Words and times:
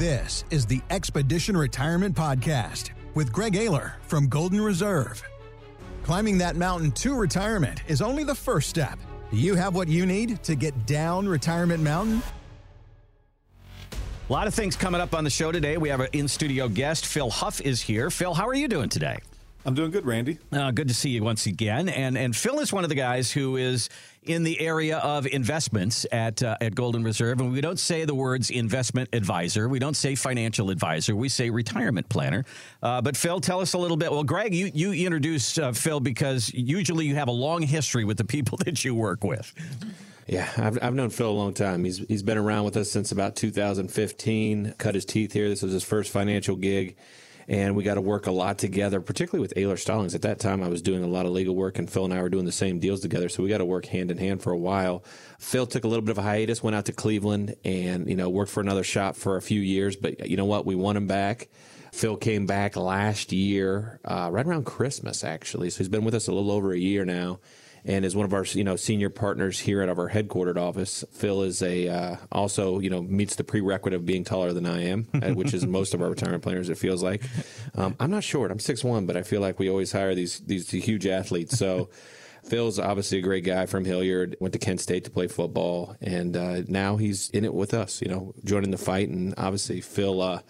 This 0.00 0.44
is 0.50 0.64
the 0.64 0.80
Expedition 0.88 1.54
Retirement 1.54 2.16
Podcast 2.16 2.92
with 3.14 3.30
Greg 3.30 3.52
Ayler 3.52 3.96
from 4.06 4.28
Golden 4.28 4.58
Reserve. 4.58 5.22
Climbing 6.04 6.38
that 6.38 6.56
mountain 6.56 6.90
to 6.92 7.14
retirement 7.14 7.82
is 7.86 8.00
only 8.00 8.24
the 8.24 8.34
first 8.34 8.70
step. 8.70 8.98
Do 9.30 9.36
you 9.36 9.56
have 9.56 9.74
what 9.74 9.88
you 9.88 10.06
need 10.06 10.42
to 10.44 10.54
get 10.54 10.86
down 10.86 11.28
Retirement 11.28 11.82
Mountain? 11.82 12.22
A 13.92 14.32
lot 14.32 14.46
of 14.46 14.54
things 14.54 14.74
coming 14.74 15.02
up 15.02 15.14
on 15.14 15.22
the 15.22 15.28
show 15.28 15.52
today. 15.52 15.76
We 15.76 15.90
have 15.90 16.00
an 16.00 16.08
in 16.14 16.28
studio 16.28 16.66
guest. 16.66 17.04
Phil 17.04 17.28
Huff 17.28 17.60
is 17.60 17.82
here. 17.82 18.08
Phil, 18.08 18.32
how 18.32 18.48
are 18.48 18.54
you 18.54 18.68
doing 18.68 18.88
today? 18.88 19.18
I'm 19.66 19.74
doing 19.74 19.90
good, 19.90 20.06
Randy. 20.06 20.38
Uh, 20.50 20.70
good 20.70 20.88
to 20.88 20.94
see 20.94 21.10
you 21.10 21.22
once 21.22 21.44
again. 21.44 21.90
And 21.90 22.16
and 22.16 22.34
Phil 22.34 22.60
is 22.60 22.72
one 22.72 22.82
of 22.82 22.88
the 22.88 22.96
guys 22.96 23.30
who 23.30 23.56
is 23.56 23.90
in 24.22 24.42
the 24.42 24.58
area 24.58 24.98
of 24.98 25.26
investments 25.26 26.06
at 26.10 26.42
uh, 26.42 26.56
at 26.62 26.74
Golden 26.74 27.04
Reserve. 27.04 27.40
And 27.40 27.52
we 27.52 27.60
don't 27.60 27.78
say 27.78 28.06
the 28.06 28.14
words 28.14 28.48
investment 28.48 29.10
advisor. 29.12 29.68
We 29.68 29.78
don't 29.78 29.96
say 29.96 30.14
financial 30.14 30.70
advisor. 30.70 31.14
We 31.14 31.28
say 31.28 31.50
retirement 31.50 32.08
planner. 32.08 32.46
Uh, 32.82 33.02
but 33.02 33.18
Phil, 33.18 33.40
tell 33.40 33.60
us 33.60 33.74
a 33.74 33.78
little 33.78 33.98
bit. 33.98 34.10
Well, 34.10 34.24
Greg, 34.24 34.54
you 34.54 34.70
you 34.72 34.92
introduced 34.92 35.58
uh, 35.58 35.72
Phil 35.72 36.00
because 36.00 36.52
usually 36.54 37.04
you 37.04 37.16
have 37.16 37.28
a 37.28 37.32
long 37.32 37.60
history 37.60 38.04
with 38.04 38.16
the 38.16 38.24
people 38.24 38.56
that 38.64 38.82
you 38.82 38.94
work 38.94 39.24
with. 39.24 39.52
Yeah, 40.26 40.48
I've, 40.56 40.78
I've 40.80 40.94
known 40.94 41.10
Phil 41.10 41.28
a 41.28 41.32
long 41.32 41.52
time. 41.52 41.84
He's 41.84 41.98
he's 41.98 42.22
been 42.22 42.38
around 42.38 42.64
with 42.64 42.78
us 42.78 42.90
since 42.90 43.12
about 43.12 43.36
2015. 43.36 44.74
Cut 44.78 44.94
his 44.94 45.04
teeth 45.04 45.34
here. 45.34 45.50
This 45.50 45.62
was 45.62 45.72
his 45.72 45.84
first 45.84 46.10
financial 46.10 46.56
gig 46.56 46.96
and 47.50 47.74
we 47.74 47.82
got 47.82 47.94
to 47.94 48.00
work 48.00 48.28
a 48.28 48.30
lot 48.30 48.58
together, 48.58 49.00
particularly 49.00 49.42
with 49.42 49.54
Ayler 49.56 49.76
Stallings. 49.76 50.14
At 50.14 50.22
that 50.22 50.38
time, 50.38 50.62
I 50.62 50.68
was 50.68 50.80
doing 50.80 51.02
a 51.02 51.08
lot 51.08 51.26
of 51.26 51.32
legal 51.32 51.56
work, 51.56 51.80
and 51.80 51.90
Phil 51.90 52.04
and 52.04 52.14
I 52.14 52.22
were 52.22 52.28
doing 52.28 52.44
the 52.44 52.52
same 52.52 52.78
deals 52.78 53.00
together, 53.00 53.28
so 53.28 53.42
we 53.42 53.48
got 53.48 53.58
to 53.58 53.64
work 53.64 53.86
hand 53.86 54.12
in 54.12 54.18
hand 54.18 54.40
for 54.40 54.52
a 54.52 54.56
while. 54.56 55.02
Phil 55.40 55.66
took 55.66 55.82
a 55.82 55.88
little 55.88 56.04
bit 56.04 56.12
of 56.12 56.18
a 56.18 56.22
hiatus, 56.22 56.62
went 56.62 56.76
out 56.76 56.84
to 56.84 56.92
Cleveland, 56.92 57.56
and 57.64 58.08
you 58.08 58.14
know 58.14 58.28
worked 58.28 58.52
for 58.52 58.60
another 58.60 58.84
shop 58.84 59.16
for 59.16 59.36
a 59.36 59.42
few 59.42 59.60
years. 59.60 59.96
But 59.96 60.30
you 60.30 60.36
know 60.36 60.44
what? 60.44 60.64
We 60.64 60.76
won 60.76 60.96
him 60.96 61.08
back. 61.08 61.48
Phil 61.90 62.16
came 62.16 62.46
back 62.46 62.76
last 62.76 63.32
year, 63.32 63.98
uh, 64.04 64.28
right 64.30 64.46
around 64.46 64.64
Christmas, 64.64 65.24
actually. 65.24 65.70
So 65.70 65.78
he's 65.78 65.88
been 65.88 66.04
with 66.04 66.14
us 66.14 66.28
a 66.28 66.32
little 66.32 66.52
over 66.52 66.72
a 66.72 66.78
year 66.78 67.04
now 67.04 67.40
and 67.84 68.04
is 68.04 68.14
one 68.16 68.24
of 68.24 68.34
our 68.34 68.44
you 68.44 68.64
know 68.64 68.76
senior 68.76 69.10
partners 69.10 69.58
here 69.60 69.82
at 69.82 69.88
our 69.88 70.08
headquartered 70.08 70.56
office. 70.56 71.04
Phil 71.12 71.42
is 71.42 71.62
a 71.62 71.88
uh, 71.88 72.16
also 72.32 72.78
you 72.78 72.90
know 72.90 73.02
meets 73.02 73.36
the 73.36 73.44
prerequisite 73.44 73.94
of 73.94 74.06
being 74.06 74.24
taller 74.24 74.52
than 74.52 74.66
I 74.66 74.84
am, 74.84 75.08
uh, 75.14 75.30
which 75.30 75.54
is 75.54 75.66
most 75.66 75.94
of 75.94 76.02
our 76.02 76.10
retirement 76.10 76.42
planners. 76.42 76.68
It 76.68 76.78
feels 76.78 77.02
like 77.02 77.22
um, 77.74 77.96
I'm 77.98 78.10
not 78.10 78.24
short. 78.24 78.50
I'm 78.50 78.58
six 78.58 78.84
one, 78.84 79.06
but 79.06 79.16
I 79.16 79.22
feel 79.22 79.40
like 79.40 79.58
we 79.58 79.70
always 79.70 79.92
hire 79.92 80.14
these 80.14 80.40
these 80.40 80.70
huge 80.70 81.06
athletes. 81.06 81.58
So. 81.58 81.90
Phil's 82.42 82.78
obviously 82.78 83.18
a 83.18 83.20
great 83.20 83.44
guy 83.44 83.66
from 83.66 83.84
Hilliard. 83.84 84.34
Went 84.40 84.54
to 84.54 84.58
Kent 84.58 84.80
State 84.80 85.04
to 85.04 85.10
play 85.10 85.28
football, 85.28 85.94
and 86.00 86.34
uh, 86.34 86.62
now 86.68 86.96
he's 86.96 87.28
in 87.30 87.44
it 87.44 87.52
with 87.52 87.74
us. 87.74 88.00
You 88.00 88.08
know, 88.08 88.34
joining 88.44 88.70
the 88.70 88.78
fight, 88.78 89.10
and 89.10 89.34
obviously 89.36 89.82
Phil 89.82 90.22
uh, 90.22 90.40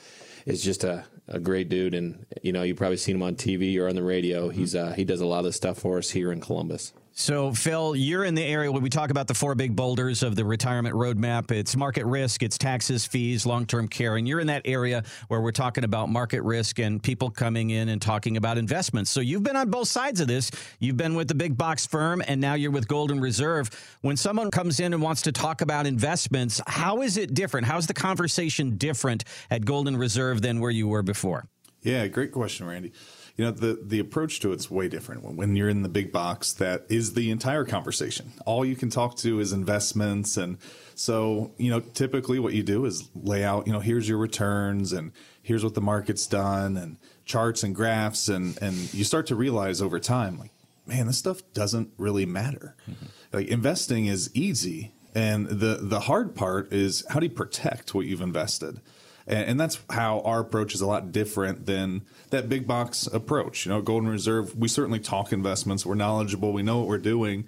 is 0.47 0.62
just 0.62 0.84
a, 0.84 1.05
a 1.31 1.41
great 1.41 1.69
dude. 1.69 1.95
And 1.95 2.27
you 2.42 2.53
know, 2.53 2.62
you've 2.62 2.77
probably 2.77 2.97
seen 2.97 3.17
him 3.17 3.23
on 3.23 3.36
TV 3.36 3.78
or 3.78 3.89
on 3.89 3.95
the 3.95 4.03
radio. 4.03 4.48
He's 4.48 4.75
uh, 4.75 4.92
he 4.92 5.05
does 5.05 5.20
a 5.20 5.27
lot 5.27 5.45
of 5.45 5.55
stuff 5.55 5.78
for 5.78 5.98
us 5.98 6.11
here 6.11 6.33
in 6.33 6.41
Columbus. 6.41 6.92
So, 7.12 7.53
Phil, 7.53 7.97
you're 7.97 8.25
in 8.25 8.34
the 8.34 8.42
area 8.42 8.70
where 8.72 8.81
we 8.81 8.89
talk 8.89 9.11
about 9.11 9.27
the 9.27 9.34
four 9.34 9.55
big 9.55 9.77
boulders 9.77 10.22
of 10.22 10.37
the 10.37 10.45
retirement 10.45 10.95
roadmap. 10.95 11.50
It's 11.50 11.77
market 11.77 12.06
risk, 12.06 12.42
it's 12.42 12.56
taxes, 12.56 13.05
fees, 13.05 13.45
long 13.45 13.67
term 13.67 13.89
care. 13.89 14.17
And 14.17 14.27
you're 14.27 14.41
in 14.41 14.47
that 14.47 14.62
area 14.64 15.03
where 15.28 15.41
we're 15.41 15.50
talking 15.50 15.84
about 15.84 16.09
market 16.09 16.41
risk 16.42 16.78
and 16.78 17.03
people 17.03 17.28
coming 17.28 17.70
in 17.70 17.91
and 17.91 18.00
talking 18.00 18.39
about 18.39 18.56
investments. 18.56 19.11
So, 19.11 19.20
you've 19.20 19.42
been 19.42 19.56
on 19.56 19.70
both 19.70 19.89
sides 19.89 20.20
of 20.20 20.28
this. 20.28 20.50
You've 20.78 20.97
been 20.97 21.15
with 21.15 21.28
the 21.28 21.34
big 21.34 21.59
box 21.59 21.84
firm, 21.84 22.22
and 22.27 22.41
now 22.41 22.55
you're 22.55 22.70
with 22.70 22.89
Golden 22.89 23.20
Reserve. 23.20 23.70
When 24.00 24.17
someone 24.17 24.50
comes 24.50 24.81
in 24.81 24.94
and 24.94 25.03
wants 25.03 25.22
to 25.22 25.33
talk 25.33 25.61
about 25.61 25.87
investments, 25.87 26.62
how 26.67 27.03
is 27.03 27.19
it 27.19 27.34
different? 27.34 27.67
How's 27.67 27.87
the 27.87 27.94
conversation 27.94 28.78
different 28.78 29.25
at 29.50 29.67
Golden 29.67 29.97
Reserve 29.97 30.41
than 30.41 30.61
where 30.61 30.70
you 30.70 30.89
were 30.89 31.03
before? 31.03 31.20
Yeah, 31.83 32.07
great 32.09 32.33
question, 32.33 32.67
Randy. 32.67 32.93
You 33.37 33.47
know 33.47 33.53
the 33.53 33.81
the 33.83 34.01
approach 34.01 34.41
to 34.41 34.53
it's 34.53 34.71
way 34.71 34.89
different. 34.89 35.25
When 35.25 35.56
you're 35.56 35.71
in 35.71 35.83
the 35.83 35.89
big 35.89 36.12
box 36.12 36.53
that 36.55 36.84
is 36.91 37.15
the 37.15 37.31
entire 37.31 37.65
conversation. 37.65 38.33
All 38.44 38.67
you 38.67 38.77
can 38.77 38.91
talk 38.91 39.17
to 39.19 39.41
is 39.41 39.53
investments 39.53 40.37
and 40.37 40.59
so 40.94 41.53
you 41.56 41.71
know 41.71 41.81
typically 41.81 42.39
what 42.39 42.53
you 42.53 42.62
do 42.62 42.84
is 42.84 43.09
lay 43.15 43.43
out 43.43 43.67
you 43.67 43.72
know 43.72 43.81
here's 43.81 44.06
your 44.06 44.19
returns 44.19 44.93
and 44.93 45.12
here's 45.43 45.65
what 45.65 45.75
the 45.75 45.81
market's 45.81 46.27
done 46.27 46.77
and 46.77 46.99
charts 47.25 47.62
and 47.62 47.75
graphs 47.75 48.28
and 48.28 48.61
and 48.61 48.93
you 48.93 49.05
start 49.05 49.27
to 49.28 49.34
realize 49.34 49.81
over 49.81 49.99
time 49.99 50.39
like 50.39 50.50
man 50.87 51.06
this 51.06 51.17
stuff 51.17 51.41
doesn't 51.55 51.91
really 51.97 52.27
matter. 52.27 52.77
Mm-hmm. 52.91 53.06
like 53.33 53.49
investing 53.49 54.05
is 54.05 54.31
easy 54.34 54.93
and 55.15 55.49
the 55.49 55.78
the 55.81 56.00
hard 56.00 56.34
part 56.34 56.73
is 56.75 57.05
how 57.09 57.21
do 57.21 57.27
you 57.27 57.33
protect 57.33 57.94
what 57.94 58.05
you've 58.05 58.21
invested 58.21 58.83
and, 59.31 59.51
and, 59.51 59.61
that's 59.61 59.79
how 59.89 60.21
our 60.21 60.41
approach 60.41 60.75
is 60.75 60.81
a 60.81 60.87
lot 60.87 61.13
different 61.13 61.65
than 61.65 62.03
that 62.31 62.49
big 62.49 62.67
box 62.67 63.07
approach. 63.07 63.65
You 63.65 63.73
know, 63.73 63.81
Golden 63.81 64.09
Reserve, 64.09 64.57
we 64.57 64.67
certainly 64.67 64.99
talk 64.99 65.33
investments, 65.33 65.87
we're 65.87 65.95
knowledgeable, 65.95 66.53
we 66.53 66.63
know 66.63 66.79
what 66.79 66.89
we're 66.89 66.99
doing. 66.99 67.47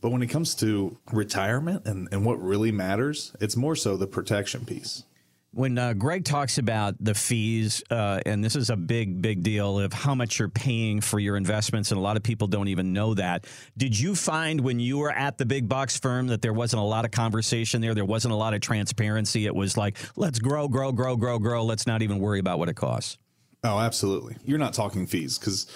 But 0.00 0.10
when 0.10 0.22
it 0.22 0.28
comes 0.28 0.54
to 0.56 0.96
retirement 1.12 1.84
and, 1.84 2.08
and 2.10 2.24
what 2.24 2.40
really 2.40 2.72
matters, 2.72 3.36
it's 3.40 3.56
more 3.56 3.76
so 3.76 3.96
the 3.96 4.06
protection 4.06 4.64
piece. 4.64 5.04
When 5.52 5.78
uh, 5.78 5.94
Greg 5.94 6.24
talks 6.24 6.58
about 6.58 6.94
the 7.00 7.14
fees, 7.14 7.82
uh, 7.90 8.20
and 8.26 8.44
this 8.44 8.54
is 8.54 8.68
a 8.68 8.76
big, 8.76 9.22
big 9.22 9.42
deal 9.42 9.80
of 9.80 9.94
how 9.94 10.14
much 10.14 10.38
you're 10.38 10.50
paying 10.50 11.00
for 11.00 11.18
your 11.18 11.38
investments, 11.38 11.90
and 11.90 11.98
a 11.98 12.02
lot 12.02 12.18
of 12.18 12.22
people 12.22 12.48
don't 12.48 12.68
even 12.68 12.92
know 12.92 13.14
that. 13.14 13.46
Did 13.76 13.98
you 13.98 14.14
find 14.14 14.60
when 14.60 14.78
you 14.78 14.98
were 14.98 15.10
at 15.10 15.38
the 15.38 15.46
big 15.46 15.66
box 15.66 15.98
firm 15.98 16.26
that 16.26 16.42
there 16.42 16.52
wasn't 16.52 16.82
a 16.82 16.84
lot 16.84 17.06
of 17.06 17.12
conversation 17.12 17.80
there? 17.80 17.94
There 17.94 18.04
wasn't 18.04 18.34
a 18.34 18.36
lot 18.36 18.52
of 18.52 18.60
transparency. 18.60 19.46
It 19.46 19.54
was 19.54 19.76
like, 19.76 19.96
let's 20.16 20.38
grow, 20.38 20.68
grow, 20.68 20.92
grow, 20.92 21.16
grow, 21.16 21.38
grow. 21.38 21.64
Let's 21.64 21.86
not 21.86 22.02
even 22.02 22.18
worry 22.18 22.40
about 22.40 22.58
what 22.58 22.68
it 22.68 22.76
costs. 22.76 23.16
Oh, 23.64 23.78
absolutely. 23.78 24.36
You're 24.44 24.58
not 24.58 24.74
talking 24.74 25.06
fees 25.06 25.38
because 25.38 25.66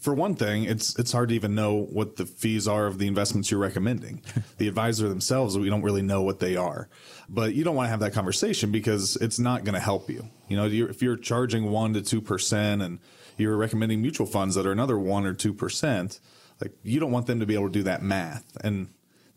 for 0.00 0.14
one 0.14 0.34
thing, 0.34 0.64
it's 0.64 0.98
it's 0.98 1.12
hard 1.12 1.28
to 1.28 1.34
even 1.34 1.54
know 1.54 1.82
what 1.82 2.16
the 2.16 2.24
fees 2.24 2.66
are 2.66 2.86
of 2.86 2.98
the 2.98 3.06
investments 3.06 3.50
you're 3.50 3.60
recommending. 3.60 4.22
the 4.58 4.66
advisor 4.66 5.08
themselves, 5.08 5.58
we 5.58 5.68
don't 5.68 5.82
really 5.82 6.02
know 6.02 6.22
what 6.22 6.40
they 6.40 6.56
are. 6.56 6.88
But 7.28 7.54
you 7.54 7.64
don't 7.64 7.76
want 7.76 7.86
to 7.86 7.90
have 7.90 8.00
that 8.00 8.14
conversation 8.14 8.72
because 8.72 9.16
it's 9.16 9.38
not 9.38 9.64
going 9.64 9.74
to 9.74 9.80
help 9.80 10.08
you. 10.08 10.28
You 10.48 10.56
know, 10.56 10.64
you're, 10.64 10.88
if 10.88 11.02
you're 11.02 11.16
charging 11.16 11.70
one 11.70 11.92
to 11.92 12.02
two 12.02 12.22
percent 12.22 12.80
and 12.80 12.98
you're 13.36 13.56
recommending 13.56 14.00
mutual 14.00 14.26
funds 14.26 14.54
that 14.54 14.66
are 14.66 14.72
another 14.72 14.98
one 14.98 15.26
or 15.26 15.34
two 15.34 15.52
percent, 15.52 16.18
like 16.60 16.72
you 16.82 16.98
don't 16.98 17.12
want 17.12 17.26
them 17.26 17.38
to 17.40 17.46
be 17.46 17.54
able 17.54 17.66
to 17.66 17.72
do 17.72 17.82
that 17.84 18.02
math 18.02 18.56
and. 18.64 18.88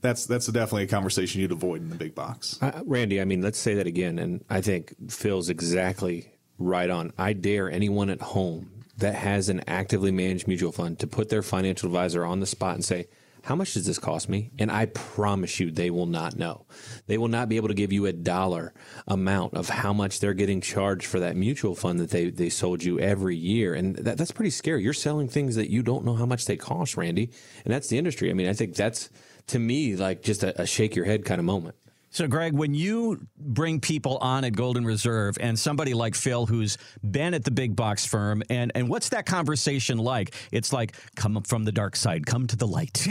That's 0.01 0.25
that's 0.25 0.47
definitely 0.47 0.84
a 0.84 0.88
conversation 0.88 1.40
you'd 1.40 1.53
avoid 1.53 1.81
in 1.81 1.88
the 1.88 1.95
big 1.95 2.13
box. 2.13 2.62
Uh, 2.62 2.81
Randy, 2.85 3.22
I 3.22 3.24
mean, 3.24 3.41
let's 3.41 3.57
say 3.57 3.75
that 3.75 3.88
again, 3.88 4.19
and 4.19 4.44
I 4.50 4.59
think 4.59 4.94
Phil's 5.09 5.47
exactly 5.47 6.30
right 6.57 6.90
on. 6.90 7.13
I 7.18 7.31
dare 7.31 7.72
anyone 7.72 8.09
at 8.09 8.22
home 8.22 8.83
that 8.98 9.16
has 9.16 9.50
an 9.50 9.62
actively 9.68 10.12
managed 10.12 10.48
mutual 10.48 10.72
fund 10.72 11.00
to 11.00 11.08
put 11.08 11.30
their 11.30 11.42
financial 11.42 11.88
advisor 11.88 12.24
on 12.26 12.40
the 12.40 12.46
spot 12.46 12.76
and 12.76 12.86
say, 12.86 13.08
how 13.44 13.56
much 13.56 13.74
does 13.74 13.86
this 13.86 14.00
cost 14.00 14.30
me? 14.30 14.52
And 14.58 14.72
I 14.72 14.86
promise 14.86 15.59
you, 15.59 15.70
they 15.70 15.90
will 15.90 16.06
not 16.06 16.38
know. 16.38 16.66
They 17.08 17.18
will 17.18 17.28
not 17.28 17.50
be 17.50 17.58
able 17.58 17.68
to 17.68 17.74
give 17.74 17.92
you 17.92 18.06
a 18.06 18.14
dollar 18.14 18.74
amount 19.06 19.56
of 19.56 19.68
how 19.68 19.92
much 19.92 20.22
they're 20.22 20.34
getting 20.34 20.62
charged 20.62 21.06
for 21.06 21.20
that 21.20 21.36
mutual 21.36 21.76
fund 21.76 22.00
that 22.00 22.09
they, 22.09 22.30
they 22.30 22.48
sold 22.48 22.84
you 22.84 23.00
every 23.00 23.36
year. 23.36 23.74
And 23.74 23.98
that, 23.98 24.18
that's 24.18 24.31
pretty 24.31 24.50
scary. 24.50 24.81
You're 24.81 24.94
selling 24.94 25.28
things 25.28 25.56
that 25.56 25.70
you 25.70 25.84
don't 25.84 26.06
know 26.06 26.16
how 26.16 26.25
much 26.25 26.46
they 26.46 26.56
cost, 26.56 26.96
Randy. 26.96 27.31
And 27.66 27.74
that's 27.74 27.90
the 27.90 27.98
industry. 27.98 28.30
I 28.30 28.34
mean, 28.34 28.48
I 28.48 28.54
think 28.54 28.75
that's, 28.75 29.10
to 29.48 29.60
me, 29.60 29.98
like 29.98 30.22
just 30.22 30.44
a, 30.44 30.62
a 30.62 30.66
shake 30.66 30.96
your 30.96 31.06
head 31.06 31.25
kind 31.25 31.40
of 31.40 31.46
moment. 31.46 31.75
So, 32.13 32.28
Greg, 32.28 32.53
when 32.53 32.75
you 32.75 33.25
bring 33.40 33.79
people 33.79 34.19
on 34.19 34.44
at 34.44 34.56
Golden 34.56 34.85
Reserve 34.85 35.35
and 35.40 35.57
somebody 35.57 35.96
like 35.96 36.13
Phil, 36.13 36.46
who's 36.46 36.78
been 37.09 37.34
at 37.34 37.44
the 37.44 37.50
big 37.50 37.75
box 37.75 38.06
firm, 38.06 38.44
and, 38.51 38.72
and 38.75 38.88
what's 38.88 39.09
that 39.09 39.25
conversation 39.25 39.97
like? 39.97 40.35
It's 40.51 40.72
like, 40.72 40.96
come 41.16 41.41
from 41.41 41.63
the 41.63 41.72
dark 41.72 41.96
side, 41.96 42.28
come 42.28 42.46
to 42.46 42.56
the 42.56 42.68
light. 42.68 43.07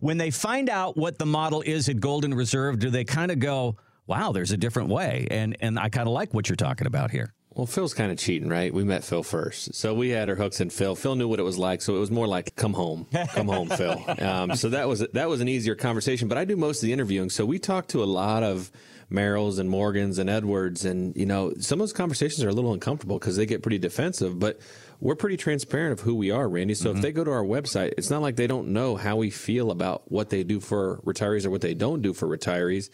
when 0.00 0.16
they 0.16 0.30
find 0.30 0.70
out 0.70 0.96
what 0.96 1.18
the 1.18 1.26
model 1.26 1.60
is 1.60 1.90
at 1.90 2.00
Golden 2.00 2.32
Reserve, 2.32 2.78
do 2.78 2.88
they 2.88 3.04
kind 3.04 3.30
of 3.30 3.40
go, 3.40 3.76
wow, 4.06 4.32
there's 4.32 4.52
a 4.52 4.56
different 4.56 4.88
way? 4.88 5.28
And, 5.30 5.54
and 5.60 5.78
I 5.78 5.90
kind 5.90 6.08
of 6.08 6.14
like 6.14 6.32
what 6.32 6.48
you're 6.48 6.56
talking 6.56 6.86
about 6.86 7.10
here. 7.10 7.34
Well, 7.56 7.64
Phil's 7.64 7.94
kind 7.94 8.12
of 8.12 8.18
cheating, 8.18 8.50
right? 8.50 8.72
We 8.72 8.84
met 8.84 9.02
Phil 9.02 9.22
first, 9.22 9.74
so 9.74 9.94
we 9.94 10.10
had 10.10 10.28
our 10.28 10.34
hooks 10.34 10.60
in 10.60 10.68
Phil. 10.68 10.94
Phil 10.94 11.16
knew 11.16 11.26
what 11.26 11.40
it 11.40 11.42
was 11.42 11.56
like, 11.56 11.80
so 11.80 11.96
it 11.96 11.98
was 11.98 12.10
more 12.10 12.26
like, 12.26 12.54
"Come 12.54 12.74
home, 12.74 13.06
come 13.32 13.48
home, 13.48 13.70
Phil." 13.70 14.04
Um, 14.26 14.56
so 14.56 14.70
that 14.70 14.88
was 14.88 15.06
that 15.12 15.28
was 15.28 15.40
an 15.40 15.48
easier 15.48 15.74
conversation. 15.74 16.28
But 16.28 16.36
I 16.36 16.44
do 16.44 16.56
most 16.56 16.82
of 16.82 16.86
the 16.86 16.92
interviewing, 16.92 17.30
so 17.30 17.46
we 17.46 17.58
talked 17.58 17.90
to 17.90 18.02
a 18.02 18.04
lot 18.04 18.42
of 18.42 18.70
Merrills 19.10 19.58
and 19.58 19.70
Morgans 19.70 20.18
and 20.18 20.28
Edwards, 20.28 20.84
and 20.84 21.16
you 21.16 21.24
know, 21.24 21.54
some 21.60 21.80
of 21.80 21.84
those 21.84 21.94
conversations 21.94 22.44
are 22.44 22.48
a 22.50 22.52
little 22.52 22.74
uncomfortable 22.74 23.18
because 23.18 23.36
they 23.36 23.46
get 23.46 23.62
pretty 23.62 23.78
defensive. 23.78 24.38
But 24.38 24.60
we're 25.00 25.14
pretty 25.14 25.38
transparent 25.38 25.98
of 25.98 26.00
who 26.00 26.14
we 26.14 26.30
are, 26.30 26.46
Randy. 26.46 26.74
So 26.74 26.90
mm-hmm. 26.90 26.98
if 26.98 27.02
they 27.02 27.12
go 27.12 27.24
to 27.24 27.30
our 27.30 27.44
website, 27.44 27.94
it's 27.96 28.10
not 28.10 28.20
like 28.20 28.36
they 28.36 28.46
don't 28.46 28.68
know 28.68 28.96
how 28.96 29.16
we 29.16 29.30
feel 29.30 29.70
about 29.70 30.10
what 30.12 30.28
they 30.28 30.44
do 30.44 30.60
for 30.60 31.00
retirees 31.06 31.46
or 31.46 31.50
what 31.50 31.62
they 31.62 31.74
don't 31.74 32.02
do 32.02 32.12
for 32.12 32.28
retirees 32.28 32.90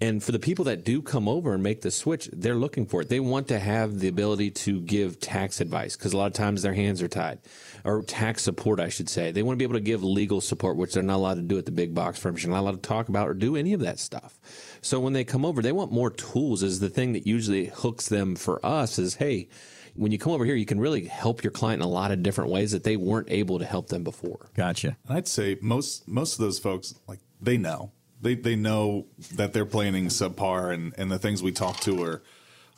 And 0.00 0.22
for 0.22 0.30
the 0.30 0.38
people 0.38 0.66
that 0.66 0.84
do 0.84 1.02
come 1.02 1.28
over 1.28 1.54
and 1.54 1.62
make 1.62 1.80
the 1.80 1.90
switch, 1.90 2.30
they're 2.32 2.54
looking 2.54 2.86
for 2.86 3.00
it. 3.00 3.08
They 3.08 3.18
want 3.18 3.48
to 3.48 3.58
have 3.58 3.98
the 3.98 4.06
ability 4.06 4.52
to 4.52 4.80
give 4.80 5.18
tax 5.18 5.60
advice 5.60 5.96
because 5.96 6.12
a 6.12 6.16
lot 6.16 6.26
of 6.28 6.34
times 6.34 6.62
their 6.62 6.74
hands 6.74 7.02
are 7.02 7.08
tied, 7.08 7.40
or 7.84 8.02
tax 8.02 8.42
support, 8.42 8.78
I 8.78 8.90
should 8.90 9.08
say. 9.08 9.32
They 9.32 9.42
want 9.42 9.56
to 9.56 9.58
be 9.58 9.64
able 9.64 9.74
to 9.74 9.80
give 9.80 10.04
legal 10.04 10.40
support, 10.40 10.76
which 10.76 10.94
they're 10.94 11.02
not 11.02 11.16
allowed 11.16 11.34
to 11.34 11.42
do 11.42 11.58
at 11.58 11.66
the 11.66 11.72
big 11.72 11.96
box 11.96 12.18
firms. 12.18 12.44
You're 12.44 12.52
not 12.52 12.60
allowed 12.60 12.82
to 12.82 12.88
talk 12.88 13.08
about 13.08 13.28
or 13.28 13.34
do 13.34 13.56
any 13.56 13.72
of 13.72 13.80
that 13.80 13.98
stuff. 13.98 14.38
So 14.82 15.00
when 15.00 15.14
they 15.14 15.24
come 15.24 15.44
over, 15.44 15.62
they 15.62 15.72
want 15.72 15.90
more 15.90 16.10
tools. 16.10 16.62
Is 16.62 16.78
the 16.78 16.90
thing 16.90 17.12
that 17.14 17.26
usually 17.26 17.66
hooks 17.66 18.08
them 18.08 18.36
for 18.36 18.64
us 18.64 19.00
is, 19.00 19.16
hey, 19.16 19.48
when 19.96 20.12
you 20.12 20.18
come 20.18 20.32
over 20.32 20.44
here, 20.44 20.54
you 20.54 20.66
can 20.66 20.78
really 20.78 21.06
help 21.06 21.42
your 21.42 21.50
client 21.50 21.82
in 21.82 21.88
a 21.88 21.90
lot 21.90 22.12
of 22.12 22.22
different 22.22 22.50
ways 22.52 22.70
that 22.70 22.84
they 22.84 22.96
weren't 22.96 23.30
able 23.30 23.58
to 23.58 23.64
help 23.64 23.88
them 23.88 24.04
before. 24.04 24.48
Gotcha. 24.54 24.96
And 25.08 25.16
I'd 25.18 25.26
say 25.26 25.58
most 25.60 26.06
most 26.06 26.34
of 26.34 26.38
those 26.38 26.60
folks 26.60 26.94
like 27.08 27.18
they 27.40 27.56
know 27.56 27.90
they 28.20 28.34
they 28.34 28.56
know 28.56 29.06
that 29.34 29.52
they're 29.52 29.66
planning 29.66 30.06
subpar 30.06 30.72
and 30.72 30.94
and 30.98 31.10
the 31.10 31.18
things 31.18 31.42
we 31.42 31.52
talk 31.52 31.80
to 31.80 32.02
are 32.02 32.22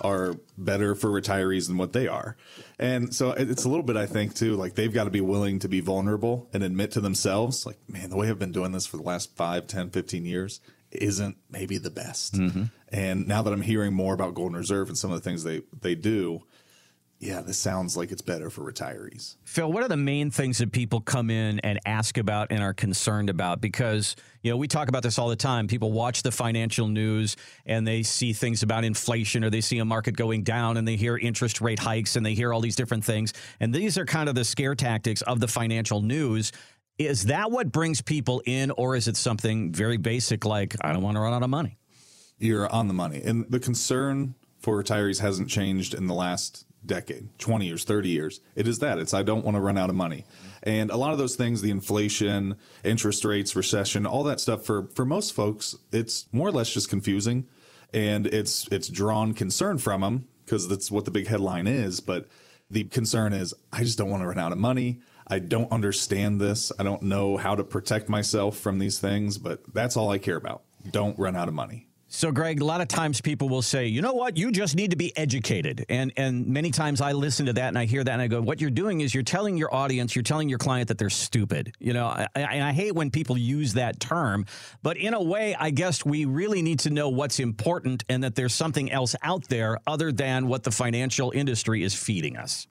are 0.03 0.35
better 0.57 0.95
for 0.95 1.09
retirees 1.09 1.67
than 1.69 1.77
what 1.77 1.93
they 1.93 2.09
are. 2.09 2.37
And 2.79 3.15
so 3.15 3.33
it's 3.33 3.65
a 3.65 3.69
little 3.69 3.83
bit, 3.83 3.97
I 3.97 4.07
think, 4.07 4.35
too, 4.35 4.57
like 4.57 4.75
they've 4.75 4.93
got 4.93 5.05
to 5.05 5.11
be 5.11 5.21
willing 5.21 5.59
to 5.61 5.69
be 5.69 5.81
vulnerable 5.81 6.49
and 6.53 6.63
admit 6.63 6.93
to 6.93 7.01
themselves, 7.01 7.67
like, 7.67 7.79
man, 7.89 8.11
the 8.11 8.17
way 8.17 8.29
I've 8.29 8.39
been 8.39 8.53
doing 8.53 8.73
this 8.73 8.87
for 8.87 8.97
the 8.97 9.03
last 9.03 9.37
5, 9.37 9.67
10, 9.67 9.91
15 9.91 10.25
years 10.25 10.61
isn't 10.91 11.37
maybe 11.51 11.79
the 11.79 11.91
best. 11.91 12.35
Mm-hmm. 12.35 12.65
And 12.89 13.29
now 13.29 13.43
that 13.43 13.53
I'm 13.53 13.63
hearing 13.63 13.93
more 13.93 14.15
about 14.15 14.35
Golden 14.35 14.57
Reserve 14.57 14.89
and 14.89 14.99
some 14.99 15.13
of 15.13 15.23
the 15.23 15.29
things 15.29 15.45
they, 15.45 15.63
they 15.79 15.95
do, 15.95 16.43
yeah, 17.21 17.43
this 17.43 17.59
sounds 17.59 17.99
like 17.99 18.13
it's 18.13 18.23
better 18.23 18.49
for 18.49 18.63
retirees. 18.63 19.37
Phil, 19.45 19.71
what 19.71 19.83
are 19.83 19.89
the 19.89 19.97
main 19.97 20.31
things 20.31 20.57
that 20.57 20.73
people 20.73 21.03
come 21.03 21.29
in 21.29 21.61
and 21.61 21.79
ask 21.85 22.17
about 22.17 22.51
and 22.51 22.63
are 22.63 22.73
concerned 22.73 23.29
about? 23.29 23.61
Because, 23.61 24.17
you 24.43 24.51
know, 24.51 24.57
we 24.57 24.67
talk 24.67 24.89
about 24.89 25.03
this 25.03 25.19
all 25.19 25.29
the 25.29 25.37
time. 25.37 25.67
People 25.67 25.93
watch 25.93 26.23
the 26.23 26.33
financial 26.33 26.89
news 26.89 27.37
and 27.67 27.87
they 27.87 28.03
see 28.03 28.33
things 28.33 28.63
about 28.63 28.85
inflation 28.85 29.45
or 29.45 29.51
they 29.51 29.61
see 29.61 29.79
a 29.81 29.85
market 29.85 30.17
going 30.17 30.43
down 30.43 30.79
and 30.79 30.89
they 30.89 30.97
hear 30.97 31.19
interest 31.19 31.61
rate 31.61 31.79
hikes 31.79 32.17
and 32.17 32.25
they 32.25 32.33
hear 32.33 32.55
all 32.55 32.61
these 32.63 32.75
different 32.75 33.05
things. 33.05 33.35
And 33.61 33.75
these 33.75 33.99
are 33.99 34.07
kind 34.07 34.31
of 34.31 34.35
the 34.35 34.45
scare 34.45 34.75
tactics 34.75 35.21
of 35.21 35.41
the 35.41 35.49
financial 35.49 36.01
news. 36.01 36.53
Is 36.97 37.25
that 37.25 37.51
what 37.51 37.71
brings 37.71 38.01
people 38.01 38.43
in, 38.47 38.71
or 38.71 38.97
is 38.97 39.09
it 39.09 39.17
something 39.17 39.73
very 39.73 39.99
basic 39.99 40.47
like, 40.47 40.75
I 40.81 40.95
don't 40.95 41.03
want 41.03 41.17
to 41.17 41.21
run 41.21 41.35
out 41.35 41.43
of 41.43 41.51
money? 41.51 41.77
You're 42.39 42.71
on 42.73 42.89
the 42.89 42.95
money. 42.95 43.21
And 43.23 43.45
the 43.51 43.61
concern 43.61 44.35
for 44.61 44.83
retirees 44.83 45.21
hasn't 45.21 45.51
changed 45.51 45.93
in 45.93 46.07
the 46.07 46.15
last 46.15 46.65
decade, 46.85 47.29
20 47.39 47.67
years, 47.67 47.85
30 47.85 48.09
years. 48.09 48.41
It 48.55 48.67
is 48.67 48.79
that. 48.79 48.99
It's 48.99 49.15
I 49.15 49.23
don't 49.23 49.45
want 49.45 49.57
to 49.57 49.61
run 49.61 49.79
out 49.79 49.91
of 49.91 49.97
money. 49.97 50.25
And 50.63 50.91
a 50.91 50.97
lot 50.97 51.13
of 51.13 51.19
those 51.19 51.37
things, 51.37 51.63
the 51.63 51.71
inflation, 51.71 52.57
interest 52.85 53.25
rates, 53.25 53.55
recession, 53.55 54.07
all 54.07 54.25
that 54.25 54.41
stuff 54.41 54.65
for 54.65 54.89
for 54.95 55.05
most 55.05 55.33
folks, 55.33 55.77
it's 55.93 56.27
more 56.33 56.49
or 56.49 56.53
less 56.53 56.73
just 56.73 56.89
confusing 56.89 57.47
and 57.93 58.27
it's 58.27 58.69
it's 58.71 58.89
drawn 58.89 59.35
concern 59.35 59.79
from 59.79 60.01
them 60.01 60.29
because 60.45 60.69
that's 60.69 60.91
what 60.91 61.05
the 61.05 61.11
big 61.11 61.27
headline 61.27 61.67
is, 61.67 62.01
but 62.01 62.27
the 62.71 62.85
concern 62.85 63.33
is 63.33 63.55
I 63.73 63.83
just 63.83 63.99
don't 63.99 64.11
want 64.11 64.23
to 64.23 64.29
run 64.29 64.39
out 64.39 64.53
of 64.53 64.59
money. 64.59 65.01
I 65.27 65.39
don't 65.39 65.71
understand 65.71 66.41
this. 66.41 66.73
I 66.79 66.83
don't 66.83 67.03
know 67.03 67.37
how 67.37 67.55
to 67.55 67.63
protect 67.63 68.09
myself 68.09 68.59
from 68.59 68.79
these 68.79 68.99
things, 68.99 69.39
but 69.39 69.61
that's 69.73 69.97
all 69.97 70.11
I 70.11 70.19
care 70.19 70.37
about. 70.37 70.63
Don't 70.91 71.19
run 71.19 71.37
out 71.37 71.47
of 71.47 71.55
money. 71.55 71.87
So, 72.13 72.33
Greg, 72.33 72.61
a 72.61 72.65
lot 72.65 72.81
of 72.81 72.89
times 72.89 73.21
people 73.21 73.49
will 73.49 73.63
say, 73.63 73.87
"You 73.87 74.03
know 74.03 74.15
what? 74.15 74.37
You 74.37 74.51
just 74.51 74.75
need 74.75 74.91
to 74.91 74.97
be 74.97 75.17
educated." 75.17 75.87
And 75.89 76.13
and 76.17 76.49
many 76.49 76.73
times 76.73 77.01
I 77.01 77.13
listen 77.13 77.47
to 77.47 77.53
that 77.53 77.69
and 77.69 77.79
I 77.79 77.85
hear 77.85 78.03
that 78.03 78.13
and 78.13 78.21
I 78.21 78.27
go, 78.27 78.43
"What 78.43 78.61
you're 78.61 78.69
doing 78.69 79.01
is 79.01 79.15
you're 79.15 79.23
telling 79.23 79.57
your 79.57 79.73
audience, 79.73 80.17
you're 80.17 80.25
telling 80.25 80.49
your 80.49 80.59
client 80.59 80.89
that 80.89 80.99
they're 80.99 81.09
stupid." 81.09 81.73
You 81.79 81.93
know, 81.93 82.07
I, 82.07 82.27
and 82.35 82.65
I 82.65 82.73
hate 82.73 82.97
when 82.97 83.13
people 83.13 83.39
use 83.39 83.75
that 83.75 84.01
term, 84.01 84.47
but 84.83 84.97
in 84.97 85.15
a 85.15 85.23
way, 85.23 85.55
I 85.55 85.71
guess 85.71 86.05
we 86.05 86.25
really 86.25 86.63
need 86.63 86.81
to 86.81 86.91
know 86.91 87.09
what's 87.09 87.39
important 87.39 88.03
and 88.09 88.25
that 88.25 88.35
there's 88.35 88.55
something 88.55 88.91
else 88.91 89.15
out 89.23 89.47
there 89.49 89.79
other 89.87 90.11
than 90.11 90.49
what 90.49 90.65
the 90.65 90.73
financial 90.73 91.31
industry 91.31 91.85
is 91.85 91.95
feeding 91.95 92.37
us. 92.37 92.67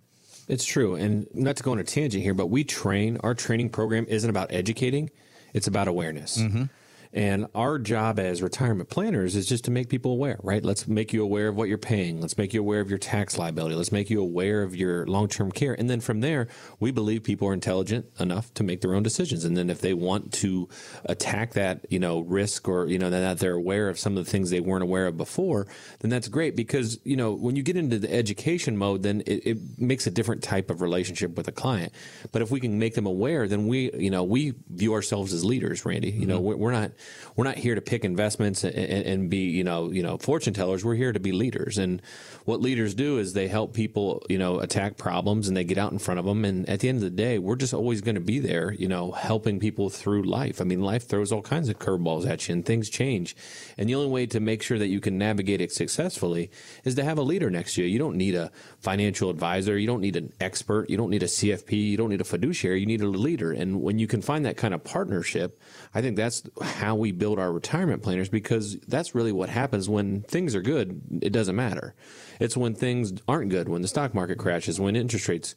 It's 0.49 0.65
true, 0.65 0.95
and 0.95 1.27
not 1.33 1.55
to 1.55 1.63
go 1.63 1.71
on 1.71 1.79
a 1.79 1.85
tangent 1.85 2.23
here, 2.23 2.33
but 2.33 2.47
we 2.47 2.65
train. 2.65 3.15
Our 3.21 3.35
training 3.35 3.69
program 3.69 4.05
isn't 4.09 4.29
about 4.29 4.51
educating; 4.51 5.09
it's 5.53 5.67
about 5.67 5.87
awareness. 5.87 6.39
Mm-hmm. 6.39 6.63
And 7.11 7.47
our 7.55 7.79
job 7.79 8.19
as 8.19 8.43
retirement 8.43 8.89
planners 8.89 9.35
is 9.35 9.47
just 9.47 9.65
to 9.65 9.71
make 9.71 9.89
people 9.89 10.11
aware, 10.11 10.37
right? 10.43 10.63
Let's 10.63 10.87
make 10.87 11.11
you 11.11 11.23
aware 11.23 11.47
of 11.47 11.55
what 11.55 11.67
you're 11.67 11.79
paying. 11.79 12.21
Let's 12.21 12.37
make 12.37 12.53
you 12.53 12.59
aware 12.59 12.81
of 12.81 12.89
your 12.89 12.99
tax 12.99 13.35
liability. 13.35 13.73
Let's 13.73 13.91
make 13.91 14.11
you 14.11 14.21
aware 14.21 14.61
of 14.61 14.75
your 14.75 15.07
long 15.07 15.27
term 15.27 15.51
care. 15.51 15.73
And 15.73 15.89
then 15.89 16.01
from 16.01 16.21
there, 16.21 16.47
we 16.79 16.91
believe 16.91 17.23
people 17.23 17.47
are 17.47 17.53
intelligent 17.53 18.05
enough 18.19 18.53
to 18.55 18.63
make 18.63 18.81
their 18.81 18.93
own 18.93 19.01
decisions. 19.01 19.43
And 19.43 19.57
then 19.57 19.71
if 19.71 19.81
they 19.81 19.95
want 19.95 20.33
to 20.33 20.69
attack 21.05 21.53
that, 21.53 21.83
you 21.89 21.97
know, 21.97 22.19
risk 22.19 22.67
or, 22.67 22.85
you 22.85 22.99
know, 22.99 23.09
that 23.09 23.39
they're 23.39 23.53
aware 23.53 23.89
of 23.89 23.97
some 23.97 24.15
of 24.15 24.23
the 24.23 24.29
things 24.29 24.51
they 24.51 24.59
weren't 24.59 24.83
aware 24.83 25.07
of 25.07 25.17
before, 25.17 25.65
then 26.01 26.11
that's 26.11 26.27
great 26.27 26.55
because, 26.55 26.99
you 27.03 27.15
know, 27.15 27.33
when 27.33 27.55
you 27.55 27.63
get 27.63 27.75
into 27.75 27.97
the 27.97 28.13
education 28.13 28.77
mode, 28.77 29.01
then 29.01 29.21
it, 29.21 29.47
it 29.47 29.57
makes 29.79 30.05
a 30.05 30.11
different 30.11 30.43
type 30.43 30.69
of 30.69 30.81
relationship 30.81 31.35
with 31.35 31.47
a 31.47 31.51
client. 31.51 31.91
But 32.31 32.43
if 32.43 32.51
we 32.51 32.59
can 32.59 32.77
make 32.77 32.93
them 32.93 33.07
aware, 33.07 33.47
then 33.47 33.67
we, 33.67 33.91
you 33.93 34.11
know, 34.11 34.23
we 34.23 34.53
view 34.69 34.93
ourselves 34.93 35.33
as 35.33 35.43
leaders, 35.43 35.83
Randy. 35.85 36.11
You 36.11 36.19
mm-hmm. 36.19 36.29
know, 36.29 36.39
we're, 36.39 36.55
we're 36.55 36.71
not 36.71 36.91
we're 37.35 37.45
not 37.45 37.57
here 37.57 37.75
to 37.75 37.81
pick 37.81 38.03
investments 38.03 38.63
and, 38.63 38.75
and, 38.75 39.29
be 39.29 39.49
you 39.49 39.63
know 39.63 39.91
you 39.91 40.01
know 40.01 40.17
fortune 40.17 40.53
tellers. 40.53 40.83
We're 40.83 40.95
here 40.95 41.11
to 41.11 41.19
be 41.19 41.31
leaders, 41.31 41.77
and 41.77 42.01
what 42.45 42.61
leaders 42.61 42.93
do 42.93 43.17
is 43.17 43.33
they 43.33 43.47
help 43.47 43.73
people 43.73 44.23
you 44.29 44.37
know 44.37 44.59
attack 44.59 44.97
problems 44.97 45.47
and 45.47 45.55
they 45.55 45.63
get 45.63 45.77
out 45.77 45.91
in 45.91 45.99
front 45.99 46.19
of 46.19 46.25
them. 46.25 46.45
And 46.45 46.67
at 46.69 46.79
the 46.79 46.89
end 46.89 46.97
of 46.97 47.03
the 47.03 47.09
day, 47.09 47.39
we're 47.39 47.55
just 47.55 47.73
always 47.73 48.01
going 48.01 48.15
to 48.15 48.21
be 48.21 48.39
there, 48.39 48.71
you 48.73 48.87
know, 48.87 49.11
helping 49.11 49.59
people 49.59 49.89
through 49.89 50.23
life. 50.23 50.61
I 50.61 50.63
mean, 50.63 50.81
life 50.81 51.07
throws 51.07 51.31
all 51.31 51.41
kinds 51.41 51.69
of 51.69 51.79
curveballs 51.79 52.27
at 52.27 52.47
you, 52.47 52.53
and 52.53 52.65
things 52.65 52.89
change. 52.89 53.35
And 53.77 53.89
the 53.89 53.95
only 53.95 54.09
way 54.09 54.25
to 54.27 54.39
make 54.39 54.61
sure 54.61 54.79
that 54.79 54.87
you 54.87 54.99
can 54.99 55.17
navigate 55.17 55.61
it 55.61 55.71
successfully 55.71 56.51
is 56.83 56.95
to 56.95 57.03
have 57.03 57.17
a 57.17 57.23
leader 57.23 57.49
next 57.49 57.75
to 57.75 57.83
you. 57.83 57.87
You 57.87 57.99
don't 57.99 58.15
need 58.15 58.35
a 58.35 58.51
financial 58.79 59.29
advisor. 59.29 59.77
You 59.77 59.87
don't 59.87 60.01
need 60.01 60.15
an 60.15 60.33
expert. 60.39 60.89
You 60.89 60.97
don't 60.97 61.09
need 61.09 61.23
a 61.23 61.27
CFP. 61.27 61.71
You 61.71 61.97
don't 61.97 62.09
need 62.09 62.21
a 62.21 62.25
fiduciary. 62.25 62.79
You 62.79 62.85
need 62.85 63.01
a 63.01 63.07
leader. 63.07 63.51
And 63.51 63.81
when 63.81 63.99
you 63.99 64.07
can 64.07 64.21
find 64.21 64.45
that 64.45 64.57
kind 64.57 64.73
of 64.73 64.83
partnership, 64.83 65.59
I 65.93 66.01
think 66.01 66.17
that's 66.17 66.43
how 66.61 66.88
we 66.95 67.11
build 67.11 67.39
our 67.39 67.51
retirement 67.51 68.03
planners 68.03 68.29
because 68.29 68.77
that's 68.87 69.15
really 69.15 69.31
what 69.31 69.49
happens 69.49 69.89
when 69.89 70.21
things 70.23 70.55
are 70.55 70.61
good. 70.61 71.01
It 71.21 71.31
doesn't 71.31 71.55
matter. 71.55 71.95
It's 72.39 72.55
when 72.55 72.73
things 72.75 73.13
aren't 73.27 73.49
good, 73.49 73.69
when 73.69 73.81
the 73.81 73.87
stock 73.87 74.13
market 74.13 74.37
crashes, 74.37 74.79
when 74.79 74.95
interest 74.95 75.27
rates 75.27 75.55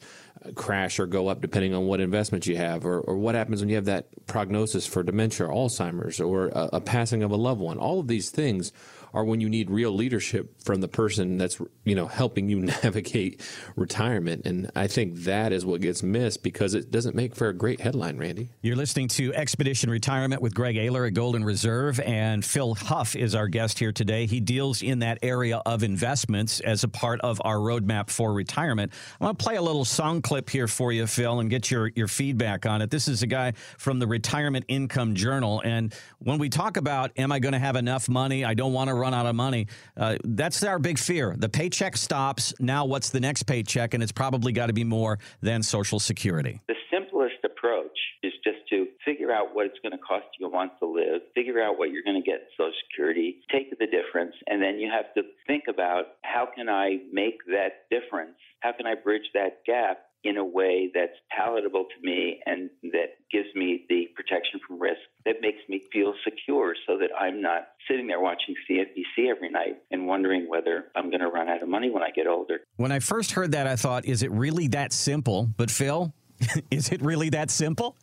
crash 0.55 0.99
or 0.99 1.05
go 1.05 1.27
up, 1.27 1.41
depending 1.41 1.73
on 1.73 1.85
what 1.85 1.99
investments 1.99 2.47
you 2.47 2.57
have, 2.57 2.85
or, 2.85 2.99
or 3.01 3.17
what 3.17 3.35
happens 3.35 3.61
when 3.61 3.69
you 3.69 3.75
have 3.75 3.85
that 3.85 4.07
prognosis 4.27 4.85
for 4.85 5.03
dementia 5.03 5.47
or 5.47 5.53
Alzheimer's 5.53 6.19
or 6.19 6.47
a, 6.47 6.69
a 6.73 6.81
passing 6.81 7.23
of 7.23 7.31
a 7.31 7.35
loved 7.35 7.61
one. 7.61 7.77
All 7.77 7.99
of 7.99 8.07
these 8.07 8.29
things 8.29 8.71
are 9.13 9.23
when 9.23 9.39
you 9.39 9.49
need 9.49 9.69
real 9.69 9.91
leadership 9.91 10.61
from 10.63 10.81
the 10.81 10.87
person 10.87 11.37
that's 11.37 11.61
you 11.83 11.95
know 11.95 12.07
helping 12.07 12.49
you 12.49 12.59
navigate 12.83 13.41
retirement. 13.75 14.45
And 14.45 14.71
i 14.75 14.87
think 14.87 15.15
that 15.23 15.51
is 15.51 15.65
what 15.65 15.81
gets 15.81 16.01
missed 16.03 16.43
because 16.43 16.73
it 16.73 16.91
doesn't 16.91 17.15
make 17.15 17.35
for 17.35 17.47
a 17.47 17.53
great 17.53 17.79
headline 17.79 18.17
randy. 18.17 18.49
You're 18.61 18.75
listening 18.75 19.07
to 19.09 19.33
expedition 19.33 19.89
retirement 19.89 20.41
with 20.41 20.53
greg 20.53 20.75
Ayler 20.75 21.07
at 21.07 21.13
golden 21.13 21.43
reserve. 21.43 21.99
And 21.99 22.43
phil 22.43 22.75
huff 22.75 23.15
is 23.15 23.35
our 23.35 23.47
guest 23.47 23.79
here 23.79 23.91
today. 23.91 24.25
He 24.25 24.39
deals 24.39 24.81
in 24.81 24.99
that 24.99 25.19
area 25.21 25.61
of 25.65 25.83
investments 25.83 26.59
as 26.61 26.83
a 26.83 26.87
part 26.87 27.21
of 27.21 27.41
our 27.45 27.57
roadmap 27.57 28.09
for 28.09 28.33
retirement. 28.33 28.91
I 29.21 29.25
want 29.25 29.39
to 29.39 29.43
play 29.43 29.55
a 29.55 29.61
little 29.61 29.85
song 29.85 30.21
clip 30.21 30.32
here 30.49 30.67
for 30.67 30.91
you 30.91 31.07
phil 31.07 31.39
and 31.39 31.49
get 31.49 31.69
your, 31.69 31.91
your 31.95 32.07
feedback 32.07 32.65
on 32.65 32.81
it 32.81 32.89
this 32.89 33.07
is 33.07 33.23
a 33.23 33.27
guy 33.27 33.53
from 33.77 33.99
the 33.99 34.07
retirement 34.07 34.65
income 34.67 35.15
journal 35.15 35.61
and 35.63 35.93
when 36.19 36.39
we 36.39 36.49
talk 36.49 36.77
about 36.77 37.11
am 37.17 37.31
i 37.31 37.39
going 37.39 37.53
to 37.53 37.59
have 37.59 37.75
enough 37.75 38.09
money 38.09 38.43
i 38.45 38.53
don't 38.53 38.73
want 38.73 38.89
to 38.89 38.93
run 38.93 39.13
out 39.13 39.25
of 39.25 39.35
money. 39.35 39.67
Uh, 39.95 40.17
that's 40.23 40.63
our 40.63 40.79
big 40.79 40.97
fear. 40.97 41.35
The 41.37 41.49
paycheck 41.49 41.97
stops. 41.97 42.53
Now, 42.59 42.85
what's 42.85 43.09
the 43.09 43.19
next 43.19 43.43
paycheck? 43.43 43.93
And 43.93 44.01
it's 44.01 44.11
probably 44.11 44.51
got 44.51 44.67
to 44.67 44.73
be 44.73 44.83
more 44.83 45.19
than 45.41 45.63
Social 45.63 45.99
Security. 45.99 46.61
The 46.67 46.75
simplest 46.91 47.43
approach 47.43 47.97
is 48.23 48.33
just 48.43 48.59
to 48.69 48.87
figure 49.05 49.31
out 49.31 49.53
what 49.53 49.65
it's 49.65 49.79
going 49.83 49.91
to 49.91 49.97
cost 49.97 50.25
you 50.39 50.47
a 50.47 50.49
month 50.49 50.73
to 50.79 50.85
live, 50.85 51.21
figure 51.35 51.61
out 51.61 51.77
what 51.77 51.91
you're 51.91 52.03
going 52.03 52.21
to 52.21 52.25
get 52.25 52.41
in 52.41 52.47
Social 52.57 52.73
Security, 52.89 53.37
take 53.51 53.77
the 53.77 53.85
difference, 53.85 54.35
and 54.47 54.61
then 54.61 54.79
you 54.79 54.89
have 54.91 55.13
to 55.15 55.23
think 55.47 55.63
about 55.69 56.17
how 56.21 56.47
can 56.55 56.69
I 56.69 56.99
make 57.11 57.39
that 57.47 57.89
difference? 57.89 58.35
How 58.61 58.71
can 58.71 58.87
I 58.87 58.95
bridge 58.95 59.27
that 59.33 59.65
gap 59.65 59.99
in 60.23 60.37
a 60.37 60.45
way 60.45 60.89
that's 60.93 61.13
palatable 61.29 61.85
to 61.85 62.05
me 62.05 62.39
and 62.45 62.69
that 62.83 63.17
gives 63.31 63.47
me 63.55 63.85
the 63.89 64.07
protection 64.15 64.59
from 64.65 64.79
risk 64.79 65.01
that 65.25 65.35
makes 65.41 65.59
me 65.67 65.81
feel 65.91 66.13
secure 66.23 66.75
so 66.87 66.97
that 66.97 67.09
I'm 67.19 67.41
not 67.41 67.69
sitting 67.89 68.07
there 68.07 68.21
watching 68.21 68.55
CNBC 68.69 69.29
every 69.29 69.49
night 69.49 69.77
and 69.91 70.07
wondering 70.07 70.49
whether 70.49 70.85
I'm 70.95 71.09
going 71.09 71.19
to 71.21 71.27
run 71.27 71.49
out 71.49 71.61
of 71.61 71.67
money 71.67 71.89
when 71.89 72.03
I 72.03 72.11
get 72.11 72.27
older. 72.27 72.61
When 72.77 72.91
I 72.91 72.99
first 72.99 73.31
heard 73.31 73.51
that, 73.51 73.67
I 73.67 73.75
thought, 73.75 74.05
is 74.05 74.23
it 74.23 74.31
really 74.31 74.67
that 74.69 74.93
simple? 74.93 75.49
But 75.57 75.69
Phil, 75.69 76.13
is 76.71 76.89
it 76.89 77.01
really 77.01 77.29
that 77.29 77.51
simple? 77.51 77.97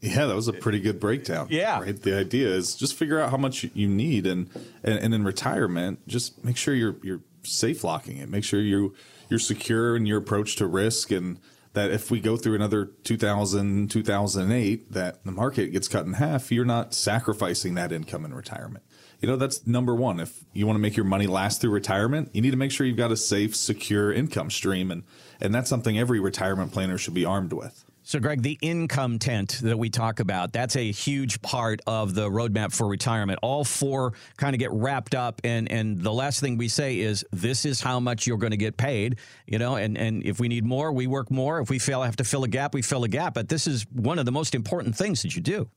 Yeah, 0.00 0.26
that 0.26 0.34
was 0.34 0.48
a 0.48 0.52
pretty 0.52 0.80
good 0.80 0.98
breakdown. 0.98 1.48
Yeah. 1.50 1.80
Right. 1.80 2.00
The 2.00 2.16
idea 2.18 2.48
is 2.48 2.74
just 2.74 2.94
figure 2.94 3.20
out 3.20 3.30
how 3.30 3.36
much 3.36 3.64
you 3.74 3.88
need 3.88 4.26
and, 4.26 4.48
and, 4.82 4.98
and 4.98 5.14
in 5.14 5.24
retirement, 5.24 6.06
just 6.08 6.42
make 6.44 6.56
sure 6.56 6.74
you're 6.74 6.96
you're 7.02 7.20
safe 7.42 7.84
locking 7.84 8.18
it. 8.18 8.28
Make 8.28 8.44
sure 8.44 8.60
you 8.60 8.94
you're 9.30 9.38
secure 9.38 9.96
in 9.96 10.06
your 10.06 10.18
approach 10.18 10.56
to 10.56 10.66
risk 10.66 11.10
and 11.10 11.38
that 11.72 11.90
if 11.92 12.10
we 12.10 12.20
go 12.20 12.36
through 12.36 12.56
another 12.56 12.86
2000 13.04 13.90
2008 13.90 14.92
that 14.92 15.24
the 15.24 15.32
market 15.32 15.68
gets 15.68 15.88
cut 15.88 16.04
in 16.04 16.14
half 16.14 16.50
you're 16.50 16.64
not 16.64 16.92
sacrificing 16.92 17.74
that 17.74 17.92
income 17.92 18.24
in 18.24 18.34
retirement 18.34 18.84
you 19.20 19.28
know, 19.28 19.36
that's 19.36 19.66
number 19.66 19.94
one. 19.94 20.18
If 20.18 20.44
you 20.54 20.66
want 20.66 20.76
to 20.76 20.80
make 20.80 20.96
your 20.96 21.04
money 21.04 21.26
last 21.26 21.60
through 21.60 21.70
retirement, 21.70 22.30
you 22.32 22.40
need 22.40 22.52
to 22.52 22.56
make 22.56 22.72
sure 22.72 22.86
you've 22.86 22.96
got 22.96 23.12
a 23.12 23.16
safe, 23.16 23.54
secure 23.54 24.12
income 24.12 24.50
stream. 24.50 24.90
And, 24.90 25.02
and 25.40 25.54
that's 25.54 25.68
something 25.68 25.98
every 25.98 26.20
retirement 26.20 26.72
planner 26.72 26.96
should 26.96 27.14
be 27.14 27.24
armed 27.24 27.52
with. 27.52 27.84
So, 28.10 28.18
Greg, 28.18 28.42
the 28.42 28.58
income 28.60 29.20
tent 29.20 29.60
that 29.62 29.78
we 29.78 29.88
talk 29.88 30.18
about, 30.18 30.52
that's 30.52 30.74
a 30.74 30.90
huge 30.90 31.40
part 31.42 31.80
of 31.86 32.12
the 32.12 32.28
roadmap 32.28 32.74
for 32.74 32.88
retirement. 32.88 33.38
All 33.40 33.62
four 33.62 34.14
kind 34.36 34.52
of 34.52 34.58
get 34.58 34.72
wrapped 34.72 35.14
up. 35.14 35.40
And, 35.44 35.70
and 35.70 36.00
the 36.00 36.12
last 36.12 36.40
thing 36.40 36.56
we 36.56 36.66
say 36.66 36.98
is 36.98 37.24
this 37.30 37.64
is 37.64 37.80
how 37.80 38.00
much 38.00 38.26
you're 38.26 38.36
going 38.36 38.50
to 38.50 38.56
get 38.56 38.76
paid. 38.76 39.18
You 39.46 39.60
know, 39.60 39.76
and, 39.76 39.96
and 39.96 40.24
if 40.24 40.40
we 40.40 40.48
need 40.48 40.64
more, 40.64 40.90
we 40.90 41.06
work 41.06 41.30
more. 41.30 41.60
If 41.60 41.70
we 41.70 41.78
fail, 41.78 42.02
have 42.02 42.16
to 42.16 42.24
fill 42.24 42.42
a 42.42 42.48
gap, 42.48 42.74
we 42.74 42.82
fill 42.82 43.04
a 43.04 43.08
gap. 43.08 43.34
But 43.34 43.48
this 43.48 43.68
is 43.68 43.86
one 43.92 44.18
of 44.18 44.26
the 44.26 44.32
most 44.32 44.56
important 44.56 44.96
things 44.96 45.22
that 45.22 45.36
you 45.36 45.40
do. 45.40 45.68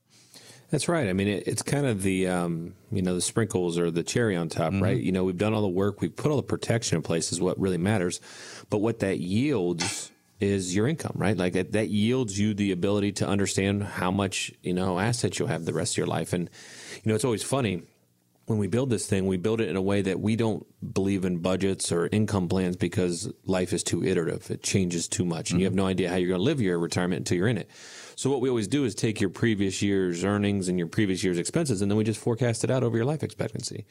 That's 0.70 0.88
right. 0.88 1.06
I 1.06 1.12
mean, 1.12 1.28
it, 1.28 1.46
it's 1.46 1.62
kind 1.62 1.86
of 1.86 2.02
the 2.02 2.26
um, 2.26 2.74
you 2.90 3.02
know 3.02 3.14
the 3.14 3.20
sprinkles 3.20 3.78
or 3.78 3.92
the 3.92 4.02
cherry 4.02 4.34
on 4.34 4.48
top, 4.48 4.72
mm-hmm. 4.72 4.82
right? 4.82 5.00
You 5.00 5.12
know, 5.12 5.22
we've 5.22 5.38
done 5.38 5.54
all 5.54 5.62
the 5.62 5.68
work, 5.68 6.00
we've 6.00 6.16
put 6.16 6.32
all 6.32 6.36
the 6.36 6.42
protection 6.42 6.96
in 6.96 7.02
place, 7.02 7.30
is 7.30 7.40
what 7.40 7.60
really 7.60 7.78
matters. 7.78 8.20
But 8.70 8.78
what 8.78 8.98
that 8.98 9.20
yields 9.20 10.10
is 10.44 10.74
your 10.74 10.86
income, 10.86 11.14
right? 11.16 11.36
Like 11.36 11.54
that, 11.54 11.72
that 11.72 11.88
yields 11.88 12.38
you 12.38 12.54
the 12.54 12.72
ability 12.72 13.12
to 13.12 13.26
understand 13.26 13.82
how 13.82 14.10
much 14.10 14.52
you 14.62 14.74
know 14.74 14.98
assets 14.98 15.38
you'll 15.38 15.48
have 15.48 15.64
the 15.64 15.72
rest 15.72 15.94
of 15.94 15.98
your 15.98 16.06
life. 16.06 16.32
And 16.32 16.48
you 17.02 17.08
know, 17.08 17.14
it's 17.14 17.24
always 17.24 17.42
funny 17.42 17.82
when 18.46 18.58
we 18.58 18.66
build 18.66 18.90
this 18.90 19.06
thing, 19.06 19.26
we 19.26 19.38
build 19.38 19.60
it 19.60 19.68
in 19.68 19.76
a 19.76 19.82
way 19.82 20.02
that 20.02 20.20
we 20.20 20.36
don't 20.36 20.66
believe 20.92 21.24
in 21.24 21.38
budgets 21.38 21.90
or 21.90 22.08
income 22.12 22.48
plans 22.48 22.76
because 22.76 23.32
life 23.46 23.72
is 23.72 23.82
too 23.82 24.04
iterative. 24.04 24.50
It 24.50 24.62
changes 24.62 25.08
too 25.08 25.24
much, 25.24 25.50
and 25.50 25.56
mm-hmm. 25.56 25.60
you 25.60 25.64
have 25.66 25.74
no 25.74 25.86
idea 25.86 26.10
how 26.10 26.16
you're 26.16 26.28
going 26.28 26.40
to 26.40 26.44
live 26.44 26.60
your 26.60 26.78
retirement 26.78 27.20
until 27.20 27.38
you're 27.38 27.48
in 27.48 27.56
it. 27.56 27.70
So 28.16 28.30
what 28.30 28.40
we 28.40 28.48
always 28.48 28.68
do 28.68 28.84
is 28.84 28.94
take 28.94 29.20
your 29.20 29.30
previous 29.30 29.80
year's 29.82 30.24
earnings 30.24 30.68
and 30.68 30.78
your 30.78 30.86
previous 30.86 31.24
year's 31.24 31.38
expenses, 31.38 31.80
and 31.80 31.90
then 31.90 31.96
we 31.96 32.04
just 32.04 32.20
forecast 32.20 32.64
it 32.64 32.70
out 32.70 32.82
over 32.82 32.96
your 32.96 33.06
life 33.06 33.22
expectancy. 33.22 33.86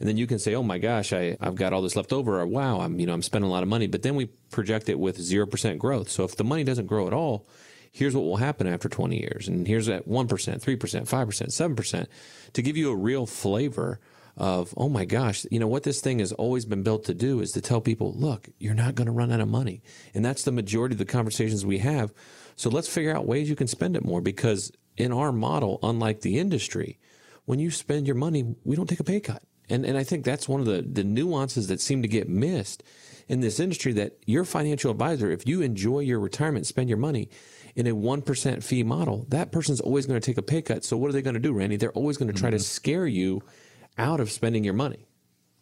And 0.00 0.08
then 0.08 0.16
you 0.16 0.26
can 0.26 0.38
say, 0.38 0.54
"Oh 0.54 0.62
my 0.62 0.78
gosh, 0.78 1.12
I, 1.12 1.36
I've 1.40 1.54
got 1.54 1.72
all 1.72 1.82
this 1.82 1.96
left 1.96 2.12
over," 2.12 2.40
or 2.40 2.46
"Wow, 2.46 2.80
I'm 2.80 2.98
you 2.98 3.06
know 3.06 3.12
I'm 3.12 3.22
spending 3.22 3.48
a 3.48 3.52
lot 3.52 3.62
of 3.62 3.68
money." 3.68 3.86
But 3.88 4.02
then 4.02 4.16
we 4.16 4.26
project 4.50 4.88
it 4.88 4.98
with 4.98 5.20
zero 5.20 5.46
percent 5.46 5.78
growth. 5.78 6.08
So 6.08 6.24
if 6.24 6.36
the 6.36 6.44
money 6.44 6.64
doesn't 6.64 6.86
grow 6.86 7.06
at 7.06 7.12
all, 7.12 7.46
here's 7.92 8.14
what 8.14 8.24
will 8.24 8.36
happen 8.36 8.66
after 8.66 8.88
20 8.88 9.18
years, 9.18 9.48
and 9.48 9.66
here's 9.66 9.88
at 9.88 10.06
one 10.06 10.28
percent, 10.28 10.62
three 10.62 10.76
percent, 10.76 11.08
five 11.08 11.26
percent, 11.26 11.52
seven 11.52 11.76
percent, 11.76 12.08
to 12.52 12.62
give 12.62 12.76
you 12.76 12.90
a 12.90 12.96
real 12.96 13.26
flavor 13.26 14.00
of, 14.36 14.72
oh 14.76 14.88
my 14.88 15.04
gosh, 15.04 15.44
you 15.50 15.58
know, 15.58 15.66
what 15.66 15.82
this 15.82 16.00
thing 16.00 16.20
has 16.20 16.30
always 16.32 16.64
been 16.64 16.84
built 16.84 17.04
to 17.04 17.14
do 17.14 17.40
is 17.40 17.50
to 17.52 17.60
tell 17.60 17.80
people, 17.80 18.12
look, 18.14 18.48
you're 18.58 18.72
not 18.72 18.94
going 18.94 19.06
to 19.06 19.12
run 19.12 19.32
out 19.32 19.40
of 19.40 19.48
money. 19.48 19.82
And 20.14 20.24
that's 20.24 20.44
the 20.44 20.52
majority 20.52 20.94
of 20.94 20.98
the 20.98 21.04
conversations 21.04 21.66
we 21.66 21.78
have 21.78 22.12
so 22.58 22.70
let's 22.70 22.88
figure 22.88 23.14
out 23.14 23.24
ways 23.24 23.48
you 23.48 23.54
can 23.54 23.68
spend 23.68 23.94
it 23.96 24.04
more 24.04 24.20
because 24.20 24.72
in 24.96 25.12
our 25.12 25.30
model, 25.30 25.78
unlike 25.80 26.22
the 26.22 26.40
industry, 26.40 26.98
when 27.44 27.60
you 27.60 27.70
spend 27.70 28.08
your 28.08 28.16
money, 28.16 28.56
we 28.64 28.74
don't 28.74 28.88
take 28.88 28.98
a 28.98 29.04
pay 29.04 29.20
cut. 29.20 29.44
And, 29.70 29.86
and 29.86 29.96
I 29.96 30.02
think 30.02 30.24
that's 30.24 30.48
one 30.48 30.58
of 30.58 30.66
the, 30.66 30.82
the 30.82 31.04
nuances 31.04 31.68
that 31.68 31.80
seem 31.80 32.02
to 32.02 32.08
get 32.08 32.28
missed 32.28 32.82
in 33.28 33.38
this 33.38 33.60
industry 33.60 33.92
that 33.92 34.18
your 34.26 34.44
financial 34.44 34.90
advisor, 34.90 35.30
if 35.30 35.46
you 35.46 35.62
enjoy 35.62 36.00
your 36.00 36.18
retirement, 36.18 36.66
spend 36.66 36.88
your 36.88 36.98
money 36.98 37.28
in 37.76 37.86
a 37.86 37.94
1% 37.94 38.62
fee 38.62 38.82
model, 38.82 39.26
that 39.28 39.52
person's 39.52 39.80
always 39.80 40.06
going 40.06 40.20
to 40.20 40.24
take 40.24 40.38
a 40.38 40.42
pay 40.42 40.62
cut. 40.62 40.84
So 40.84 40.96
what 40.96 41.08
are 41.08 41.12
they 41.12 41.22
going 41.22 41.34
to 41.34 41.40
do, 41.40 41.52
Randy? 41.52 41.76
They're 41.76 41.92
always 41.92 42.16
going 42.16 42.32
to 42.32 42.38
try 42.38 42.50
mm-hmm. 42.50 42.58
to 42.58 42.64
scare 42.64 43.06
you 43.06 43.42
out 43.96 44.20
of 44.20 44.30
spending 44.30 44.64
your 44.64 44.74
money. 44.74 45.08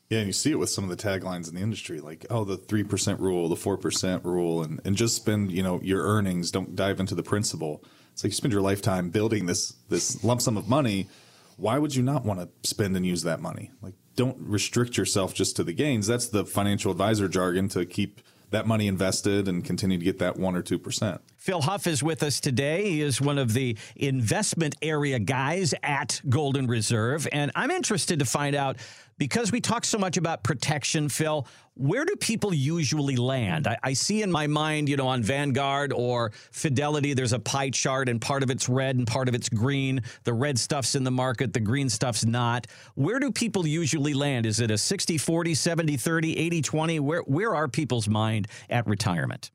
Yeah, 0.08 0.18
and 0.18 0.28
you 0.28 0.32
see 0.32 0.52
it 0.52 0.58
with 0.58 0.70
some 0.70 0.88
of 0.88 0.90
the 0.90 0.96
taglines 0.96 1.48
in 1.48 1.56
the 1.56 1.60
industry, 1.60 2.00
like 2.00 2.26
oh, 2.30 2.44
the 2.44 2.56
three 2.56 2.84
percent 2.84 3.18
rule, 3.18 3.48
the 3.48 3.56
four 3.56 3.76
percent 3.76 4.25
rule, 4.25 4.62
and 4.62 4.80
and 4.84 4.96
just 4.96 5.16
spend 5.16 5.50
you 5.50 5.64
know 5.64 5.80
your 5.82 6.04
earnings. 6.04 6.52
Don't 6.52 6.76
dive 6.76 7.00
into 7.00 7.16
the 7.16 7.25
principal. 7.25 7.82
It's 8.12 8.22
like 8.22 8.30
you 8.30 8.36
spend 8.36 8.52
your 8.52 8.62
lifetime 8.62 9.10
building 9.10 9.46
this 9.46 9.75
this 9.88 10.22
lump 10.22 10.42
sum 10.42 10.56
of 10.56 10.68
money. 10.68 11.08
Why 11.56 11.78
would 11.78 11.94
you 11.96 12.02
not 12.02 12.25
want 12.25 12.38
to 12.40 12.48
spend 12.68 12.96
and 12.96 13.04
use 13.04 13.22
that 13.22 13.40
money? 13.40 13.72
Like, 13.80 13.94
don't 14.14 14.36
restrict 14.38 14.96
yourself 14.96 15.34
just 15.34 15.56
to 15.56 15.64
the 15.64 15.72
gains. 15.72 16.06
That's 16.06 16.28
the 16.28 16.44
financial 16.44 16.92
advisor 16.92 17.28
jargon 17.28 17.68
to 17.70 17.84
keep 17.84 18.20
that 18.56 18.66
money 18.66 18.86
invested 18.86 19.48
and 19.48 19.62
continue 19.62 19.98
to 19.98 20.04
get 20.04 20.18
that 20.18 20.38
one 20.38 20.56
or 20.56 20.62
two 20.62 20.78
percent. 20.78 21.20
Phil 21.36 21.60
Huff 21.60 21.86
is 21.86 22.02
with 22.02 22.22
us 22.22 22.40
today. 22.40 22.90
He 22.90 23.02
is 23.02 23.20
one 23.20 23.38
of 23.38 23.52
the 23.52 23.76
investment 23.94 24.75
area 24.80 25.18
guys 25.18 25.75
at 25.82 26.20
Golden 26.28 26.66
Reserve, 26.66 27.28
and 27.30 27.52
I'm 27.54 27.70
interested 27.70 28.18
to 28.20 28.25
find 28.25 28.56
out 28.56 28.78
because 29.18 29.52
we 29.52 29.60
talk 29.60 29.84
so 29.84 29.98
much 29.98 30.16
about 30.16 30.42
protection, 30.42 31.08
Phil, 31.08 31.46
where 31.76 32.06
do 32.06 32.16
people 32.16 32.54
usually 32.54 33.16
land? 33.16 33.66
I, 33.66 33.76
I, 33.83 33.92
see 33.92 34.23
in 34.23 34.33
my 34.33 34.47
mind, 34.47 34.88
you 34.88 34.97
know, 34.97 35.09
on 35.09 35.23
Vanguard 35.23 35.92
or 35.92 36.33
Fidelity, 36.50 37.12
there's 37.12 37.35
a 37.35 37.38
pie 37.38 37.68
chart 37.68 38.09
and 38.09 38.21
part 38.21 38.42
of 38.42 38.50
it's 38.50 38.68
red 38.68 38.97
and 38.97 39.06
part 39.06 39.28
of 39.28 39.35
it's 39.35 39.50
green. 39.50 40.02
The 40.25 40.33
red 40.33 40.59
stuff's 40.59 40.95
in 40.95 41.04
the 41.04 41.11
market, 41.11 41.52
the 41.52 41.61
green 41.61 41.90
stuff's 41.90 42.25
not. 42.25 42.66
Where 42.95 43.18
do 43.18 43.30
people 43.30 43.66
usually 43.66 44.14
land? 44.14 44.47
Is 44.47 44.59
it 44.61 44.71
a 44.71 44.78
60 44.78 45.18
40, 45.18 45.54
70 45.54 45.97
30, 45.99 46.38
80 46.38 46.62
20? 46.62 47.00
Where, 47.00 47.21
where 47.21 47.54
are 47.54 47.68
people's 47.68 48.09
mind 48.09 48.49
at 48.71 48.87
retirement? 48.87 49.50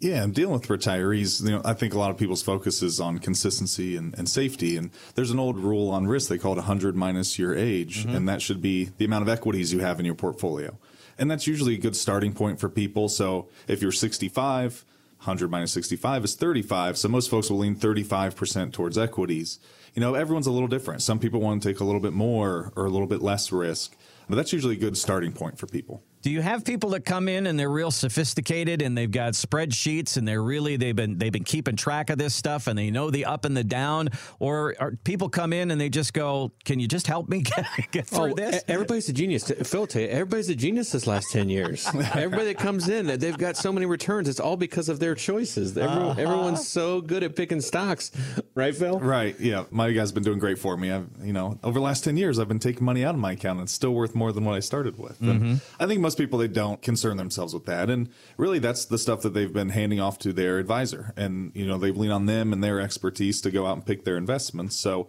Yeah, 0.00 0.22
I'm 0.22 0.32
dealing 0.32 0.52
with 0.52 0.68
retirees. 0.68 1.42
You 1.42 1.52
know, 1.52 1.62
I 1.64 1.72
think 1.72 1.94
a 1.94 1.98
lot 1.98 2.10
of 2.10 2.18
people's 2.18 2.42
focus 2.42 2.82
is 2.82 3.00
on 3.00 3.20
consistency 3.20 3.96
and, 3.96 4.14
and 4.18 4.28
safety. 4.28 4.76
And 4.76 4.90
there's 5.14 5.30
an 5.30 5.38
old 5.38 5.58
rule 5.58 5.90
on 5.90 6.06
risk 6.06 6.28
they 6.28 6.36
call 6.36 6.52
it 6.52 6.56
100 6.56 6.94
minus 6.94 7.38
your 7.38 7.54
age, 7.54 8.04
mm-hmm. 8.04 8.14
and 8.14 8.28
that 8.28 8.42
should 8.42 8.60
be 8.60 8.90
the 8.98 9.06
amount 9.06 9.22
of 9.22 9.30
equities 9.30 9.72
you 9.72 9.78
have 9.80 9.98
in 9.98 10.04
your 10.04 10.14
portfolio. 10.14 10.76
And 11.18 11.30
that's 11.30 11.46
usually 11.46 11.74
a 11.74 11.78
good 11.78 11.96
starting 11.96 12.32
point 12.32 12.60
for 12.60 12.68
people. 12.68 13.08
So 13.08 13.48
if 13.68 13.82
you're 13.82 13.92
65, 13.92 14.84
100 15.18 15.50
minus 15.50 15.72
65 15.72 16.24
is 16.24 16.34
35. 16.34 16.98
So 16.98 17.08
most 17.08 17.30
folks 17.30 17.48
will 17.50 17.58
lean 17.58 17.76
35% 17.76 18.72
towards 18.72 18.98
equities. 18.98 19.58
You 19.94 20.00
know, 20.00 20.14
everyone's 20.14 20.46
a 20.46 20.52
little 20.52 20.68
different. 20.68 21.02
Some 21.02 21.18
people 21.18 21.40
want 21.40 21.62
to 21.62 21.68
take 21.68 21.80
a 21.80 21.84
little 21.84 22.00
bit 22.00 22.12
more 22.12 22.72
or 22.76 22.84
a 22.84 22.90
little 22.90 23.06
bit 23.06 23.22
less 23.22 23.50
risk, 23.52 23.96
but 24.28 24.36
that's 24.36 24.52
usually 24.52 24.74
a 24.74 24.78
good 24.78 24.96
starting 24.96 25.32
point 25.32 25.58
for 25.58 25.66
people. 25.66 26.02
Do 26.24 26.30
you 26.30 26.40
have 26.40 26.64
people 26.64 26.88
that 26.90 27.04
come 27.04 27.28
in 27.28 27.46
and 27.46 27.60
they're 27.60 27.68
real 27.68 27.90
sophisticated 27.90 28.80
and 28.80 28.96
they've 28.96 29.10
got 29.10 29.34
spreadsheets 29.34 30.16
and 30.16 30.26
they're 30.26 30.42
really 30.42 30.78
they've 30.78 30.96
been 30.96 31.18
they've 31.18 31.30
been 31.30 31.44
keeping 31.44 31.76
track 31.76 32.08
of 32.08 32.16
this 32.16 32.34
stuff 32.34 32.66
and 32.66 32.78
they 32.78 32.90
know 32.90 33.10
the 33.10 33.26
up 33.26 33.44
and 33.44 33.54
the 33.54 33.62
down, 33.62 34.08
or 34.38 34.96
people 35.04 35.28
come 35.28 35.52
in 35.52 35.70
and 35.70 35.78
they 35.78 35.90
just 35.90 36.14
go, 36.14 36.50
"Can 36.64 36.80
you 36.80 36.88
just 36.88 37.06
help 37.06 37.28
me 37.28 37.42
get, 37.42 37.66
get 37.90 38.06
through 38.06 38.32
oh, 38.32 38.34
this?" 38.34 38.64
Everybody's 38.68 39.06
a 39.10 39.12
genius. 39.12 39.52
Phil, 39.64 39.86
tell 39.86 40.00
you, 40.00 40.08
everybody's 40.08 40.48
a 40.48 40.54
genius 40.54 40.92
this 40.92 41.06
last 41.06 41.30
ten 41.30 41.50
years. 41.50 41.86
Everybody 41.94 42.46
that 42.46 42.58
comes 42.58 42.88
in, 42.88 43.06
they've 43.18 43.36
got 43.36 43.58
so 43.58 43.70
many 43.70 43.84
returns. 43.84 44.26
It's 44.26 44.40
all 44.40 44.56
because 44.56 44.88
of 44.88 45.00
their 45.00 45.14
choices. 45.14 45.76
Everyone, 45.76 46.12
uh-huh. 46.12 46.22
Everyone's 46.22 46.66
so 46.66 47.02
good 47.02 47.22
at 47.22 47.36
picking 47.36 47.60
stocks, 47.60 48.12
right, 48.54 48.74
Phil? 48.74 48.98
Right. 48.98 49.38
Yeah, 49.38 49.64
my 49.70 49.92
guy's 49.92 50.12
been 50.12 50.22
doing 50.22 50.38
great 50.38 50.58
for 50.58 50.74
me. 50.78 50.90
I've 50.90 51.06
you 51.22 51.34
know 51.34 51.58
over 51.62 51.78
the 51.78 51.84
last 51.84 52.02
ten 52.02 52.16
years, 52.16 52.38
I've 52.38 52.48
been 52.48 52.58
taking 52.58 52.86
money 52.86 53.04
out 53.04 53.14
of 53.14 53.20
my 53.20 53.32
account 53.32 53.58
and 53.58 53.66
it's 53.66 53.74
still 53.74 53.92
worth 53.92 54.14
more 54.14 54.32
than 54.32 54.46
what 54.46 54.54
I 54.54 54.60
started 54.60 54.98
with. 54.98 55.20
Mm-hmm. 55.20 55.56
I 55.78 55.86
think 55.86 56.00
most 56.00 56.13
people 56.16 56.38
they 56.38 56.48
don't 56.48 56.82
concern 56.82 57.16
themselves 57.16 57.54
with 57.54 57.66
that. 57.66 57.90
And 57.90 58.08
really, 58.36 58.58
that's 58.58 58.84
the 58.84 58.98
stuff 58.98 59.22
that 59.22 59.34
they've 59.34 59.52
been 59.52 59.70
handing 59.70 60.00
off 60.00 60.18
to 60.20 60.32
their 60.32 60.58
advisor. 60.58 61.12
And, 61.16 61.52
you 61.54 61.66
know, 61.66 61.78
they've 61.78 61.96
leaned 61.96 62.12
on 62.12 62.26
them 62.26 62.52
and 62.52 62.62
their 62.62 62.80
expertise 62.80 63.40
to 63.42 63.50
go 63.50 63.66
out 63.66 63.76
and 63.76 63.86
pick 63.86 64.04
their 64.04 64.16
investments. 64.16 64.76
So 64.76 65.08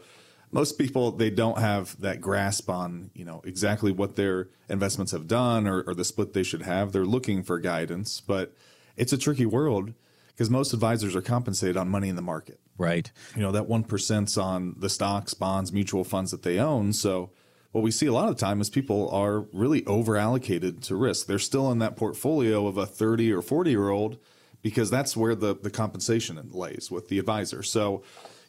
most 0.51 0.77
people, 0.77 1.11
they 1.11 1.29
don't 1.29 1.57
have 1.57 1.99
that 2.01 2.21
grasp 2.21 2.69
on, 2.69 3.11
you 3.13 3.25
know, 3.25 3.41
exactly 3.45 3.91
what 3.91 4.15
their 4.15 4.49
investments 4.69 5.11
have 5.11 5.27
done 5.27 5.67
or, 5.67 5.81
or 5.81 5.93
the 5.93 6.05
split 6.05 6.33
they 6.33 6.43
should 6.43 6.61
have. 6.61 6.91
They're 6.91 7.05
looking 7.05 7.43
for 7.43 7.59
guidance, 7.59 8.21
but 8.21 8.53
it's 8.95 9.13
a 9.13 9.17
tricky 9.17 9.45
world 9.45 9.93
because 10.27 10.49
most 10.49 10.73
advisors 10.73 11.15
are 11.15 11.21
compensated 11.21 11.77
on 11.77 11.89
money 11.89 12.09
in 12.09 12.15
the 12.15 12.21
market. 12.21 12.59
Right. 12.77 13.09
You 13.35 13.41
know, 13.41 13.51
that 13.53 13.67
1%'s 13.67 14.37
on 14.37 14.75
the 14.77 14.89
stocks, 14.89 15.33
bonds, 15.33 15.71
mutual 15.71 16.03
funds 16.03 16.31
that 16.31 16.43
they 16.43 16.59
own. 16.59 16.93
So, 16.93 17.31
what 17.75 17.83
we 17.83 17.91
see 17.91 18.05
a 18.05 18.13
lot 18.13 18.29
of 18.29 18.37
the 18.37 18.39
time 18.39 18.61
is 18.61 18.69
people 18.69 19.09
are 19.09 19.41
really 19.51 19.85
over 19.85 20.15
allocated 20.15 20.81
to 20.81 20.95
risk. 20.95 21.27
They're 21.27 21.37
still 21.37 21.73
in 21.73 21.79
that 21.79 21.97
portfolio 21.97 22.67
of 22.67 22.77
a 22.77 22.85
30 22.85 23.33
or 23.33 23.41
40 23.41 23.69
year 23.69 23.89
old 23.89 24.17
because 24.61 24.89
that's 24.89 25.17
where 25.17 25.35
the, 25.35 25.53
the 25.53 25.69
compensation 25.69 26.39
lays 26.53 26.89
with 26.89 27.09
the 27.09 27.19
advisor. 27.19 27.63
So, 27.63 28.01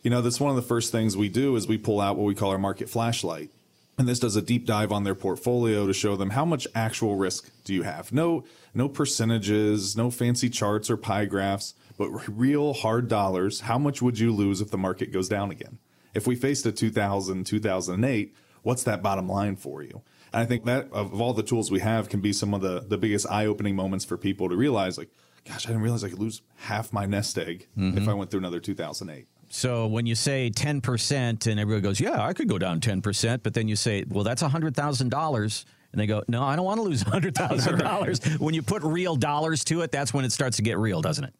you 0.05 0.11
know, 0.11 0.23
that's 0.23 0.39
one 0.39 0.51
of 0.51 0.55
the 0.55 0.63
first 0.63 0.93
things 0.93 1.17
we 1.17 1.29
do 1.29 1.57
is 1.57 1.67
we 1.67 1.77
pull 1.77 2.01
out 2.01 2.17
what 2.17 2.25
we 2.25 2.37
call 2.37 2.53
our 2.53 2.59
market 2.59 2.89
flashlight. 2.89 3.51
And 3.99 4.07
this 4.07 4.21
does 4.21 4.37
a 4.37 4.43
deep 4.43 4.65
dive 4.65 4.93
on 4.93 5.03
their 5.03 5.17
portfolio 5.17 5.89
to 5.89 5.93
show 5.93 6.15
them 6.15 6.31
how 6.31 6.45
much 6.45 6.69
actual 6.73 7.17
risk 7.17 7.51
do 7.65 7.75
you 7.75 7.83
have. 7.83 8.13
No, 8.13 8.45
no 8.75 8.89
percentages, 8.89 9.97
no 9.97 10.09
fancy 10.09 10.49
charts 10.49 10.89
or 10.89 10.97
pie 10.97 11.25
graphs, 11.25 11.75
but 11.99 12.11
real 12.29 12.75
hard 12.75 13.09
dollars. 13.09 13.63
How 13.63 13.77
much 13.77 14.01
would 14.01 14.21
you 14.21 14.33
lose 14.33 14.61
if 14.61 14.71
the 14.71 14.79
market 14.79 15.13
goes 15.13 15.29
down 15.29 15.51
again? 15.51 15.79
If 16.15 16.29
we 16.29 16.37
faced 16.37 16.65
a 16.65 16.71
2000, 16.71 17.45
2008, 17.45 18.37
what's 18.67 18.83
that 18.83 19.01
bottom 19.01 19.29
line 19.29 19.55
for 19.55 19.81
you? 19.81 20.03
And 20.33 20.43
I 20.43 20.45
think 20.45 20.65
that 20.65 20.91
of 20.91 21.21
all 21.21 21.33
the 21.33 21.45
tools 21.45 21.71
we 21.71 21.79
have 21.81 22.09
can 22.09 22.21
be 22.21 22.33
some 22.33 22.53
of 22.53 22.61
the, 22.61 22.81
the 22.81 22.99
biggest 22.99 23.25
eye 23.31 23.47
opening 23.47 23.77
moments 23.77 24.05
for 24.05 24.17
people 24.17 24.49
to 24.49 24.57
realize 24.57 24.99
like, 24.99 25.09
gosh, 25.47 25.67
I 25.67 25.69
didn't 25.69 25.83
realize 25.83 26.03
I 26.03 26.09
could 26.09 26.19
lose 26.19 26.43
half 26.57 26.93
my 26.93 27.07
nest 27.07 27.39
egg 27.39 27.69
mm-hmm. 27.79 27.97
if 27.97 28.09
I 28.09 28.13
went 28.13 28.33
through 28.33 28.41
another 28.41 28.59
2008. 28.59 29.29
So 29.51 29.87
when 29.87 30.05
you 30.05 30.17
say 30.17 30.51
10% 30.51 31.47
and 31.47 31.61
everybody 31.61 31.81
goes, 31.81 32.01
yeah, 32.01 32.21
I 32.21 32.33
could 32.33 32.49
go 32.49 32.59
down 32.59 32.81
10%, 32.81 33.45
but 33.45 33.55
then 33.55 33.69
you 33.69 33.77
say, 33.77 34.05
well, 34.09 34.25
that's 34.25 34.43
$100,000. 34.43 35.65
And 35.93 36.01
they 36.01 36.09
go, 36.09 36.25
no, 36.27 36.43
I 36.43 36.57
don't 36.57 36.65
want 36.65 36.79
to 36.79 36.83
lose 36.83 37.05
$100,000. 37.05 38.41
when 38.41 38.53
you 38.53 38.63
put 38.63 38.83
real 38.83 39.15
dollars 39.15 39.63
to 39.67 39.83
it, 39.83 39.93
that's 39.93 40.13
when 40.13 40.25
it 40.25 40.33
starts 40.33 40.57
to 40.57 40.65
get 40.65 40.77
real, 40.77 41.01
doesn't 41.01 41.25
it? 41.25 41.35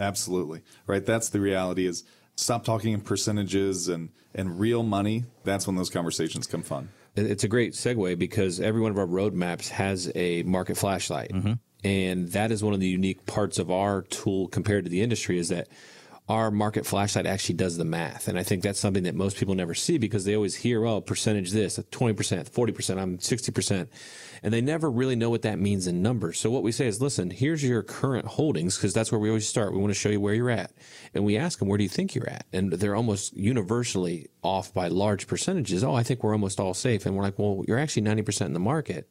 Absolutely. 0.00 0.62
Right. 0.86 1.04
That's 1.04 1.28
the 1.28 1.40
reality 1.40 1.86
is 1.86 2.04
stop 2.36 2.64
talking 2.64 2.92
in 2.92 3.00
percentages 3.00 3.88
and, 3.88 4.10
and 4.34 4.58
real 4.58 4.82
money. 4.82 5.24
That's 5.44 5.66
when 5.66 5.76
those 5.76 5.90
conversations 5.90 6.46
come 6.46 6.62
fun. 6.62 6.88
It's 7.16 7.44
a 7.44 7.48
great 7.48 7.74
segue 7.74 8.18
because 8.18 8.60
every 8.60 8.80
one 8.80 8.90
of 8.90 8.98
our 8.98 9.06
roadmaps 9.06 9.68
has 9.68 10.10
a 10.14 10.42
market 10.42 10.76
flashlight. 10.76 11.30
Mm-hmm. 11.30 11.52
And 11.84 12.28
that 12.32 12.50
is 12.50 12.64
one 12.64 12.74
of 12.74 12.80
the 12.80 12.88
unique 12.88 13.26
parts 13.26 13.58
of 13.58 13.70
our 13.70 14.02
tool 14.02 14.48
compared 14.48 14.84
to 14.84 14.90
the 14.90 15.02
industry 15.02 15.38
is 15.38 15.50
that 15.50 15.68
our 16.26 16.50
market 16.50 16.86
flashlight 16.86 17.26
actually 17.26 17.56
does 17.56 17.76
the 17.76 17.84
math. 17.84 18.28
And 18.28 18.38
I 18.38 18.42
think 18.42 18.62
that's 18.62 18.80
something 18.80 19.02
that 19.02 19.14
most 19.14 19.36
people 19.36 19.54
never 19.54 19.74
see 19.74 19.98
because 19.98 20.24
they 20.24 20.34
always 20.34 20.54
hear, 20.54 20.86
oh, 20.86 21.02
percentage 21.02 21.50
this, 21.50 21.78
20%, 21.78 22.14
40%, 22.48 22.98
I'm 22.98 23.18
60%. 23.18 23.88
And 24.42 24.52
they 24.52 24.62
never 24.62 24.90
really 24.90 25.16
know 25.16 25.28
what 25.28 25.42
that 25.42 25.58
means 25.58 25.86
in 25.86 26.00
numbers. 26.00 26.40
So 26.40 26.50
what 26.50 26.62
we 26.62 26.72
say 26.72 26.86
is, 26.86 27.02
listen, 27.02 27.28
here's 27.28 27.62
your 27.62 27.82
current 27.82 28.26
holdings 28.26 28.76
because 28.76 28.94
that's 28.94 29.12
where 29.12 29.18
we 29.18 29.28
always 29.28 29.46
start. 29.46 29.72
We 29.72 29.78
want 29.78 29.90
to 29.90 29.98
show 29.98 30.08
you 30.08 30.20
where 30.20 30.34
you're 30.34 30.50
at. 30.50 30.72
And 31.12 31.26
we 31.26 31.36
ask 31.36 31.58
them, 31.58 31.68
where 31.68 31.78
do 31.78 31.84
you 31.84 31.90
think 31.90 32.14
you're 32.14 32.28
at? 32.28 32.46
And 32.54 32.72
they're 32.72 32.96
almost 32.96 33.36
universally 33.36 34.28
off 34.42 34.72
by 34.72 34.88
large 34.88 35.26
percentages. 35.26 35.84
Oh, 35.84 35.94
I 35.94 36.02
think 36.02 36.22
we're 36.22 36.32
almost 36.32 36.58
all 36.58 36.74
safe. 36.74 37.04
And 37.04 37.16
we're 37.16 37.22
like, 37.24 37.38
well, 37.38 37.64
you're 37.68 37.78
actually 37.78 38.02
90% 38.02 38.46
in 38.46 38.54
the 38.54 38.60
market. 38.60 39.10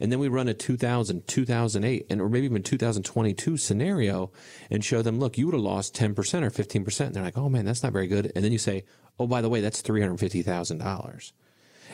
And 0.00 0.12
then 0.12 0.18
we 0.18 0.28
run 0.28 0.48
a 0.48 0.54
2000, 0.54 1.26
2008, 1.26 2.06
and 2.10 2.20
or 2.20 2.28
maybe 2.28 2.46
even 2.46 2.62
2022 2.62 3.56
scenario 3.56 4.30
and 4.70 4.84
show 4.84 5.02
them, 5.02 5.18
look, 5.18 5.38
you 5.38 5.46
would 5.46 5.54
have 5.54 5.62
lost 5.62 5.94
10% 5.94 6.10
or 6.42 6.50
15%. 6.50 7.00
And 7.00 7.14
they're 7.14 7.22
like, 7.22 7.38
oh 7.38 7.48
man, 7.48 7.64
that's 7.64 7.82
not 7.82 7.92
very 7.92 8.06
good. 8.06 8.32
And 8.34 8.44
then 8.44 8.52
you 8.52 8.58
say, 8.58 8.84
oh, 9.18 9.26
by 9.26 9.40
the 9.40 9.48
way, 9.48 9.60
that's 9.60 9.82
$350,000 9.82 11.32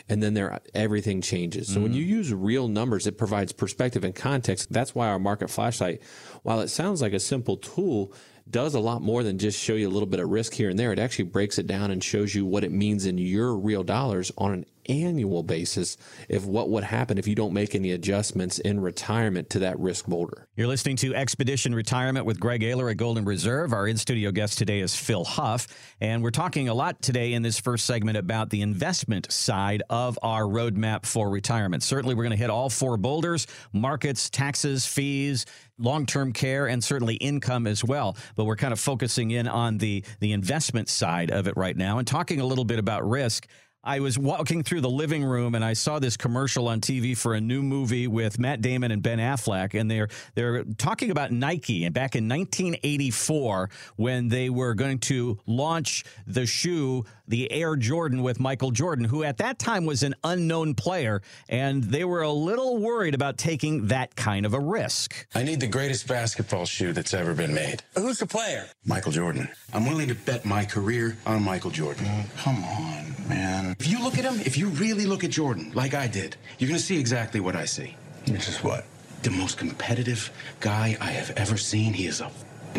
and 0.09 0.23
then 0.23 0.35
there 0.35 0.61
everything 0.75 1.21
changes. 1.21 1.69
So 1.69 1.79
mm 1.79 1.83
when 1.83 1.93
you 1.93 2.05
use 2.05 2.33
real 2.33 2.69
numbers, 2.69 3.09
it 3.09 3.19
provides 3.19 3.53
perspective 3.53 4.05
and 4.05 4.15
context. 4.15 4.73
That's 4.73 4.95
why 4.95 5.09
our 5.09 5.19
market 5.19 5.51
flashlight, 5.51 6.01
while 6.43 6.61
it 6.61 6.69
sounds 6.69 7.03
like 7.03 7.13
a 7.13 7.19
simple 7.19 7.57
tool, 7.57 8.13
does 8.49 8.75
a 8.75 8.81
lot 8.81 9.03
more 9.03 9.25
than 9.25 9.39
just 9.39 9.59
show 9.59 9.75
you 9.75 9.89
a 9.89 9.91
little 9.91 10.07
bit 10.07 10.21
of 10.21 10.29
risk 10.29 10.53
here 10.55 10.71
and 10.71 10.79
there. 10.79 10.93
It 10.93 11.01
actually 11.01 11.25
breaks 11.25 11.59
it 11.59 11.67
down 11.67 11.91
and 11.91 12.03
shows 12.03 12.35
you 12.35 12.47
what 12.47 12.63
it 12.63 12.71
means 12.71 13.05
in 13.05 13.19
your 13.19 13.57
real 13.57 13.83
dollars 13.83 14.31
on 14.39 14.53
an 14.53 14.67
annual 14.89 15.43
basis 15.43 15.97
if 16.29 16.45
what 16.45 16.69
would 16.71 16.85
happen 16.85 17.19
if 17.19 17.27
you 17.27 17.35
don't 17.35 17.53
make 17.53 17.75
any 17.75 17.93
adjustments 17.93 18.59
in 18.59 18.81
retirement 18.81 19.51
to 19.51 19.59
that 19.61 19.79
risk 19.79 20.07
boulder. 20.07 20.47
You're 20.57 20.67
listening 20.69 20.97
to 20.97 21.15
Expedition 21.15 21.75
Retirement 21.75 22.27
with 22.27 22.39
Greg 22.39 22.63
Ayler 22.63 22.91
at 22.91 22.97
Golden 22.97 23.25
Reserve. 23.25 23.73
Our 23.73 23.89
in-studio 23.89 24.31
guest 24.33 24.59
today 24.59 24.81
is 24.81 24.95
Phil 24.95 25.25
Huff, 25.25 25.67
and 26.01 26.23
we're 26.23 26.31
talking 26.31 26.69
a 26.69 26.75
lot 26.75 27.01
today 27.03 27.33
in 27.33 27.43
this 27.43 27.59
first 27.59 27.85
segment 27.85 28.19
about 28.19 28.51
the 28.51 28.63
investment 28.63 29.31
side 29.33 29.83
of 29.91 30.19
our 30.23 30.43
roadmap 30.43 31.07
for 31.07 31.31
retirement. 31.31 31.83
Certainly 31.83 32.15
we're 32.15 32.25
going 32.25 32.37
to 32.37 32.43
hit 32.43 32.51
all 32.51 32.71
four 32.71 32.97
boulders, 32.97 33.47
markets, 33.73 34.31
taxes, 34.31 34.87
fees, 34.87 35.47
long-term 35.79 36.33
care 36.33 36.69
and 36.69 36.83
certainly 36.83 37.17
income 37.17 37.67
as 37.67 37.85
well, 37.85 38.17
but 38.37 38.45
we're 38.45 38.57
kind 38.57 38.73
of 38.73 38.81
focusing 38.81 39.31
in 39.33 39.49
on 39.49 39.79
the 39.79 40.05
the 40.21 40.33
investment 40.33 40.89
side 40.89 41.31
of 41.31 41.47
it 41.47 41.57
right 41.57 41.77
now 41.77 41.99
and 41.99 42.07
talking 42.07 42.41
a 42.41 42.45
little 42.45 42.65
bit 42.65 42.79
about 42.79 43.09
risk. 43.09 43.47
I 43.85 43.99
was 43.99 44.17
walking 44.17 44.63
through 44.63 44.83
the 44.83 44.91
living 44.91 45.25
room 45.25 45.57
and 45.57 45.65
I 45.65 45.73
saw 45.73 45.99
this 45.99 46.17
commercial 46.17 46.69
on 46.69 46.81
TV 46.81 47.17
for 47.17 47.35
a 47.35 47.41
new 47.41 47.63
movie 47.63 48.07
with 48.07 48.39
Matt 48.39 48.61
Damon 48.61 48.93
and 48.93 49.03
Ben 49.03 49.19
Affleck, 49.19 49.79
and 49.79 49.91
they're 49.91 50.09
they're 50.37 50.63
talking 50.79 51.11
about 51.11 51.33
Nike. 51.33 51.85
And 51.85 51.93
back 51.93 52.15
in 52.15 52.29
1984, 52.29 53.71
when 53.97 54.29
they 54.29 54.51
were 54.51 54.75
going 54.75 54.99
to 55.01 55.41
launch 55.47 56.05
the 56.29 56.47
shoe, 56.47 57.05
the 57.27 57.51
Air 57.51 57.75
Jordan 57.75 58.23
with 58.23 58.39
Michael 58.39 58.71
Jordan, 58.71 59.05
who 59.05 59.25
at 59.25 59.39
that 59.39 59.59
time 59.59 59.85
was 59.85 60.05
an 60.05 60.15
unknown 60.23 60.75
player, 60.75 61.21
and 61.49 61.83
they 61.83 62.05
were 62.05 62.23
a 62.23 62.31
little 62.31 62.79
worried 62.79 63.15
about 63.15 63.37
taking 63.37 63.89
that 63.89 64.15
kind 64.15 64.47
of 64.47 64.55
a 64.55 64.61
risk. 64.61 65.27
I 65.35 65.43
need 65.43 65.59
the 65.59 65.67
greatest 65.67 66.07
basketball 66.07 66.67
shoe 66.67 66.93
that's 66.93 67.15
ever 67.15 67.35
been 67.35 67.55
made. 67.55 67.83
Who's 67.97 68.19
the 68.19 68.27
player? 68.27 68.69
Michael 68.85 69.13
Jordan. 69.13 69.49
I'm 69.73 69.87
willing 69.87 70.09
to 70.09 70.15
bet 70.15 70.45
my 70.45 70.65
career 70.65 71.17
on 71.27 71.43
Michael 71.43 71.71
Jordan. 71.71 72.07
Oh, 72.09 72.25
come 72.37 72.63
on, 72.65 73.15
man. 73.29 73.72
If 73.79 73.89
you 73.89 74.03
look 74.03 74.19
at 74.19 74.25
him, 74.25 74.41
if 74.41 74.57
you 74.59 74.69
really 74.69 75.07
look 75.07 75.25
at 75.25 75.31
Jordan, 75.31 75.73
like 75.75 75.95
I 75.95 76.07
did, 76.07 76.37
you're 76.59 76.69
going 76.69 76.79
to 76.79 76.85
see 76.85 76.99
exactly 76.99 77.41
what 77.41 77.57
I 77.57 77.65
see. 77.65 77.97
Which 78.29 78.49
is 78.49 78.63
what? 78.63 78.85
The 79.23 79.31
most 79.31 79.59
competitive 79.59 80.31
guy 80.61 80.97
I 81.01 81.11
have 81.11 81.31
ever 81.31 81.57
seen. 81.57 81.93
He 81.93 82.07
is 82.07 82.21
a 82.21 82.31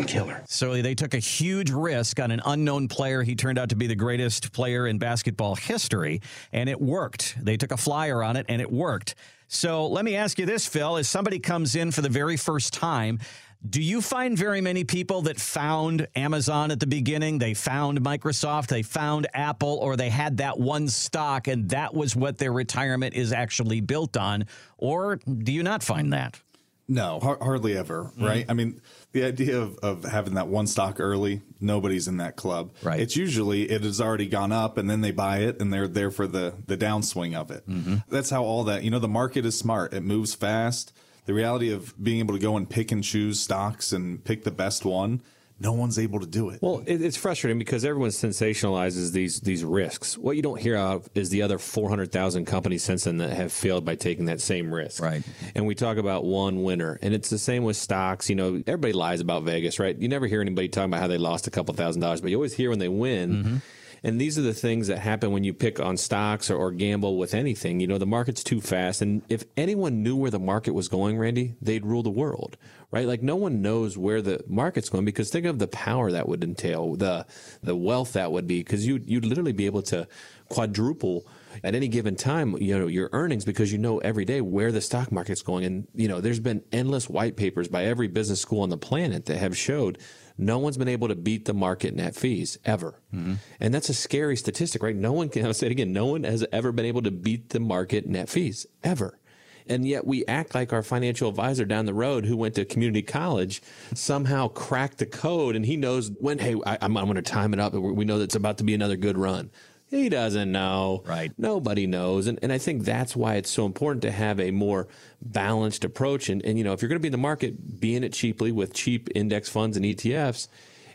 killer. 0.06 0.42
So 0.46 0.82
they 0.82 0.94
took 0.94 1.14
a 1.14 1.18
huge 1.18 1.70
risk 1.70 2.18
on 2.18 2.30
an 2.30 2.40
unknown 2.44 2.88
player. 2.88 3.22
He 3.22 3.34
turned 3.34 3.58
out 3.58 3.68
to 3.68 3.76
be 3.76 3.86
the 3.86 3.94
greatest 3.94 4.52
player 4.52 4.86
in 4.86 4.98
basketball 4.98 5.54
history, 5.54 6.20
and 6.52 6.68
it 6.68 6.80
worked. 6.80 7.36
They 7.40 7.56
took 7.56 7.70
a 7.70 7.76
flyer 7.76 8.22
on 8.22 8.36
it, 8.36 8.46
and 8.48 8.60
it 8.60 8.70
worked. 8.70 9.14
So 9.46 9.86
let 9.86 10.04
me 10.04 10.16
ask 10.16 10.38
you 10.38 10.46
this, 10.46 10.66
Phil. 10.66 10.96
As 10.96 11.08
somebody 11.08 11.38
comes 11.38 11.76
in 11.76 11.92
for 11.92 12.00
the 12.00 12.08
very 12.08 12.36
first 12.36 12.72
time, 12.72 13.20
do 13.68 13.82
you 13.82 14.02
find 14.02 14.36
very 14.36 14.60
many 14.60 14.84
people 14.84 15.22
that 15.22 15.40
found 15.40 16.06
Amazon 16.14 16.70
at 16.70 16.80
the 16.80 16.86
beginning? 16.86 17.38
They 17.38 17.54
found 17.54 18.00
Microsoft, 18.00 18.66
they 18.66 18.82
found 18.82 19.26
Apple, 19.32 19.78
or 19.80 19.96
they 19.96 20.10
had 20.10 20.38
that 20.38 20.58
one 20.58 20.88
stock 20.88 21.48
and 21.48 21.70
that 21.70 21.94
was 21.94 22.14
what 22.14 22.38
their 22.38 22.52
retirement 22.52 23.14
is 23.14 23.32
actually 23.32 23.80
built 23.80 24.16
on? 24.16 24.46
Or 24.76 25.16
do 25.16 25.52
you 25.52 25.62
not 25.62 25.82
find 25.82 26.12
that? 26.12 26.40
No, 26.86 27.18
hardly 27.20 27.78
ever, 27.78 28.04
mm-hmm. 28.04 28.24
right? 28.24 28.44
I 28.46 28.52
mean, 28.52 28.82
the 29.12 29.24
idea 29.24 29.58
of, 29.58 29.78
of 29.78 30.04
having 30.04 30.34
that 30.34 30.48
one 30.48 30.66
stock 30.66 31.00
early, 31.00 31.40
nobody's 31.58 32.06
in 32.08 32.18
that 32.18 32.36
club. 32.36 32.74
Right. 32.82 33.00
It's 33.00 33.16
usually 33.16 33.70
it 33.70 33.82
has 33.84 34.02
already 34.02 34.26
gone 34.26 34.52
up 34.52 34.76
and 34.76 34.90
then 34.90 35.00
they 35.00 35.10
buy 35.10 35.38
it 35.38 35.62
and 35.62 35.72
they're 35.72 35.88
there 35.88 36.10
for 36.10 36.26
the 36.26 36.52
the 36.66 36.76
downswing 36.76 37.34
of 37.34 37.50
it. 37.50 37.66
Mm-hmm. 37.66 37.96
That's 38.10 38.28
how 38.28 38.44
all 38.44 38.64
that, 38.64 38.82
you 38.84 38.90
know, 38.90 38.98
the 38.98 39.08
market 39.08 39.46
is 39.46 39.58
smart. 39.58 39.94
It 39.94 40.02
moves 40.02 40.34
fast 40.34 40.92
the 41.26 41.34
reality 41.34 41.72
of 41.72 41.94
being 42.02 42.18
able 42.18 42.34
to 42.34 42.40
go 42.40 42.56
and 42.56 42.68
pick 42.68 42.92
and 42.92 43.02
choose 43.02 43.40
stocks 43.40 43.92
and 43.92 44.22
pick 44.24 44.44
the 44.44 44.50
best 44.50 44.84
one 44.84 45.20
no 45.60 45.72
one's 45.72 45.98
able 45.98 46.20
to 46.20 46.26
do 46.26 46.50
it. 46.50 46.60
Well, 46.60 46.82
it's 46.86 47.16
frustrating 47.16 47.58
because 47.58 47.84
everyone 47.84 48.10
sensationalizes 48.10 49.12
these 49.12 49.40
these 49.40 49.64
risks. 49.64 50.18
What 50.18 50.36
you 50.36 50.42
don't 50.42 50.60
hear 50.60 50.76
of 50.76 51.08
is 51.14 51.30
the 51.30 51.42
other 51.42 51.58
400,000 51.58 52.44
companies 52.44 52.82
since 52.82 53.04
then 53.04 53.18
that 53.18 53.30
have 53.30 53.52
failed 53.52 53.84
by 53.84 53.94
taking 53.94 54.26
that 54.26 54.40
same 54.40 54.72
risk. 54.72 55.02
Right. 55.02 55.22
And 55.54 55.66
we 55.66 55.74
talk 55.74 55.96
about 55.96 56.24
one 56.24 56.62
winner, 56.64 56.98
and 57.02 57.14
it's 57.14 57.30
the 57.30 57.38
same 57.38 57.62
with 57.62 57.76
stocks. 57.76 58.28
You 58.28 58.36
know, 58.36 58.62
everybody 58.66 58.92
lies 58.92 59.20
about 59.20 59.44
Vegas, 59.44 59.78
right? 59.78 59.96
You 59.96 60.08
never 60.08 60.26
hear 60.26 60.40
anybody 60.40 60.68
talking 60.68 60.90
about 60.90 61.00
how 61.00 61.08
they 61.08 61.18
lost 61.18 61.46
a 61.46 61.50
couple 61.50 61.74
thousand 61.74 62.02
dollars, 62.02 62.20
but 62.20 62.30
you 62.30 62.36
always 62.36 62.54
hear 62.54 62.70
when 62.70 62.80
they 62.80 62.88
win. 62.88 63.32
Mm-hmm. 63.32 63.56
And 64.04 64.20
these 64.20 64.38
are 64.38 64.42
the 64.42 64.52
things 64.52 64.88
that 64.88 64.98
happen 64.98 65.32
when 65.32 65.44
you 65.44 65.54
pick 65.54 65.80
on 65.80 65.96
stocks 65.96 66.50
or, 66.50 66.56
or, 66.56 66.70
gamble 66.70 67.16
with 67.16 67.32
anything. 67.32 67.80
You 67.80 67.86
know, 67.86 67.96
the 67.96 68.04
market's 68.04 68.44
too 68.44 68.60
fast. 68.60 69.00
And 69.00 69.22
if 69.30 69.44
anyone 69.56 70.02
knew 70.02 70.14
where 70.14 70.30
the 70.30 70.38
market 70.38 70.74
was 70.74 70.88
going, 70.88 71.16
Randy, 71.16 71.54
they'd 71.62 71.86
rule 71.86 72.02
the 72.02 72.10
world, 72.10 72.58
right? 72.90 73.06
Like 73.06 73.22
no 73.22 73.34
one 73.34 73.62
knows 73.62 73.96
where 73.96 74.20
the 74.20 74.44
market's 74.46 74.90
going 74.90 75.06
because 75.06 75.30
think 75.30 75.46
of 75.46 75.58
the 75.58 75.68
power 75.68 76.12
that 76.12 76.28
would 76.28 76.44
entail, 76.44 76.96
the, 76.96 77.24
the 77.62 77.74
wealth 77.74 78.12
that 78.12 78.30
would 78.30 78.46
be, 78.46 78.58
because 78.58 78.86
you, 78.86 79.00
you'd 79.06 79.24
literally 79.24 79.52
be 79.52 79.64
able 79.64 79.82
to 79.82 80.06
quadruple 80.50 81.26
at 81.62 81.74
any 81.74 81.88
given 81.88 82.14
time, 82.14 82.58
you 82.58 82.78
know, 82.78 82.86
your 82.86 83.08
earnings 83.12 83.46
because 83.46 83.72
you 83.72 83.78
know 83.78 83.98
every 83.98 84.26
day 84.26 84.42
where 84.42 84.70
the 84.70 84.82
stock 84.82 85.12
market's 85.12 85.40
going. 85.40 85.64
And, 85.64 85.86
you 85.94 86.08
know, 86.08 86.20
there's 86.20 86.40
been 86.40 86.62
endless 86.72 87.08
white 87.08 87.36
papers 87.36 87.68
by 87.68 87.86
every 87.86 88.08
business 88.08 88.40
school 88.40 88.60
on 88.60 88.68
the 88.68 88.76
planet 88.76 89.24
that 89.26 89.38
have 89.38 89.56
showed 89.56 89.98
no 90.36 90.58
one's 90.58 90.76
been 90.76 90.88
able 90.88 91.08
to 91.08 91.14
beat 91.14 91.44
the 91.44 91.54
market 91.54 91.94
net 91.94 92.14
fees 92.14 92.58
ever. 92.64 93.00
Mm-hmm. 93.14 93.34
And 93.60 93.74
that's 93.74 93.88
a 93.88 93.94
scary 93.94 94.36
statistic, 94.36 94.82
right? 94.82 94.96
No 94.96 95.12
one 95.12 95.28
can, 95.28 95.44
I'll 95.46 95.54
say 95.54 95.66
it 95.66 95.72
again, 95.72 95.92
no 95.92 96.06
one 96.06 96.24
has 96.24 96.44
ever 96.52 96.72
been 96.72 96.86
able 96.86 97.02
to 97.02 97.10
beat 97.10 97.50
the 97.50 97.60
market 97.60 98.06
net 98.06 98.28
fees 98.28 98.66
ever. 98.82 99.18
And 99.66 99.86
yet 99.88 100.06
we 100.06 100.26
act 100.26 100.54
like 100.54 100.72
our 100.72 100.82
financial 100.82 101.28
advisor 101.28 101.64
down 101.64 101.86
the 101.86 101.94
road 101.94 102.26
who 102.26 102.36
went 102.36 102.54
to 102.56 102.66
community 102.66 103.00
college 103.00 103.62
somehow 103.94 104.48
cracked 104.48 104.98
the 104.98 105.06
code 105.06 105.56
and 105.56 105.64
he 105.64 105.76
knows 105.76 106.10
when, 106.18 106.38
hey, 106.38 106.56
I, 106.66 106.78
am 106.82 106.94
going 106.94 107.14
to 107.14 107.22
time 107.22 107.54
it 107.54 107.60
up. 107.60 107.72
We 107.72 108.04
know 108.04 108.18
that 108.18 108.24
it's 108.24 108.34
about 108.34 108.58
to 108.58 108.64
be 108.64 108.74
another 108.74 108.96
good 108.96 109.16
run. 109.16 109.50
He 109.94 110.08
doesn't 110.08 110.50
know. 110.50 111.02
Right. 111.06 111.32
Nobody 111.38 111.86
knows. 111.86 112.26
And, 112.26 112.38
and 112.42 112.52
I 112.52 112.58
think 112.58 112.84
that's 112.84 113.14
why 113.14 113.36
it's 113.36 113.50
so 113.50 113.64
important 113.64 114.02
to 114.02 114.10
have 114.10 114.40
a 114.40 114.50
more 114.50 114.88
balanced 115.22 115.84
approach. 115.84 116.28
And, 116.28 116.44
and 116.44 116.58
you 116.58 116.64
know, 116.64 116.72
if 116.72 116.82
you're 116.82 116.88
going 116.88 116.98
to 116.98 117.02
be 117.02 117.08
in 117.08 117.12
the 117.12 117.18
market, 117.18 117.80
be 117.80 117.94
in 117.94 118.02
it 118.02 118.12
cheaply 118.12 118.52
with 118.52 118.74
cheap 118.74 119.08
index 119.14 119.48
funds 119.48 119.76
and 119.76 119.86
ETFs. 119.86 120.48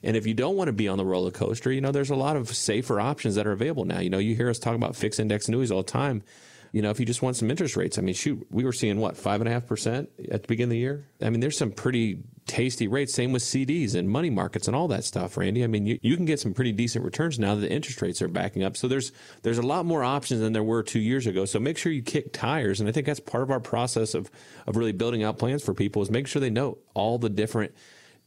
And 0.04 0.16
if 0.16 0.28
you 0.28 0.34
don't 0.34 0.56
want 0.56 0.68
to 0.68 0.74
be 0.74 0.88
on 0.88 0.98
the 0.98 1.06
roller 1.06 1.32
coaster, 1.32 1.72
you 1.72 1.82
know, 1.82 1.92
there's 1.92 2.10
a 2.10 2.16
lot 2.16 2.36
of 2.36 2.50
safer 2.56 3.00
options 3.00 3.36
that 3.36 3.48
are 3.48 3.52
available 3.52 3.86
now. 3.86 4.00
You 4.00 4.10
know, 4.10 4.18
you 4.18 4.36
hear 4.36 4.50
us 4.50 4.60
talk 4.60 4.76
about 4.76 4.96
fixed 4.96 5.20
index 5.20 5.48
annuities 5.48 5.72
all 5.72 5.84
the 5.84 5.92
time 5.92 6.24
you 6.72 6.82
know, 6.82 6.90
if 6.90 7.00
you 7.00 7.06
just 7.06 7.22
want 7.22 7.36
some 7.36 7.50
interest 7.50 7.76
rates, 7.76 7.98
I 7.98 8.02
mean, 8.02 8.14
shoot, 8.14 8.46
we 8.52 8.64
were 8.64 8.74
seeing 8.74 9.00
what 9.00 9.18
five 9.18 9.42
and 9.42 9.48
a 9.48 9.52
half 9.52 9.66
percent 9.66 10.10
at 10.32 10.44
the 10.44 10.48
beginning 10.48 10.66
of 10.66 10.70
the 10.72 10.78
year. 10.78 11.08
I 11.22 11.30
mean, 11.30 11.40
there's 11.40 11.58
some 11.58 11.72
pretty 11.72 12.20
tasty 12.50 12.88
rates. 12.88 13.14
Same 13.14 13.32
with 13.32 13.44
CDs 13.44 13.94
and 13.94 14.10
money 14.10 14.32
markets 14.32 14.68
and 14.68 14.76
all 14.76 14.88
that 14.88 15.04
stuff, 15.04 15.38
Randy. 15.38 15.64
I 15.64 15.68
mean, 15.68 15.86
you, 15.86 16.00
you 16.02 16.16
can 16.18 16.26
get 16.26 16.40
some 16.40 16.54
pretty 16.54 16.72
decent 16.72 17.06
returns 17.06 17.38
now 17.38 17.54
that 17.54 17.62
the 17.62 17.72
interest 17.72 18.02
rates 18.02 18.22
are 18.24 18.28
backing 18.28 18.64
up. 18.64 18.76
So 18.76 18.88
there's 18.88 19.12
there's 19.44 19.60
a 19.60 19.66
lot 19.66 19.86
more 19.86 20.04
options 20.04 20.42
than 20.42 20.52
there 20.52 20.64
were 20.64 20.82
two 20.82 21.00
years 21.00 21.28
ago. 21.28 21.46
So 21.46 21.60
make 21.60 21.78
sure 21.78 21.92
you 21.92 22.02
kick 22.02 22.34
tires, 22.34 22.80
and 22.80 22.90
I 22.90 22.92
think 22.92 23.06
that's 23.06 23.20
part 23.20 23.44
of 23.44 23.52
our 23.52 23.60
process 23.60 24.16
of 24.16 24.32
of 24.66 24.76
really 24.76 24.92
building 24.92 25.24
out 25.24 25.38
plans 25.38 25.64
for 25.64 25.74
people 25.74 26.02
is 26.02 26.10
make 26.10 26.28
sure 26.28 26.40
they 26.40 26.50
know 26.50 26.80
all 26.96 27.20
the 27.20 27.30
different 27.30 27.74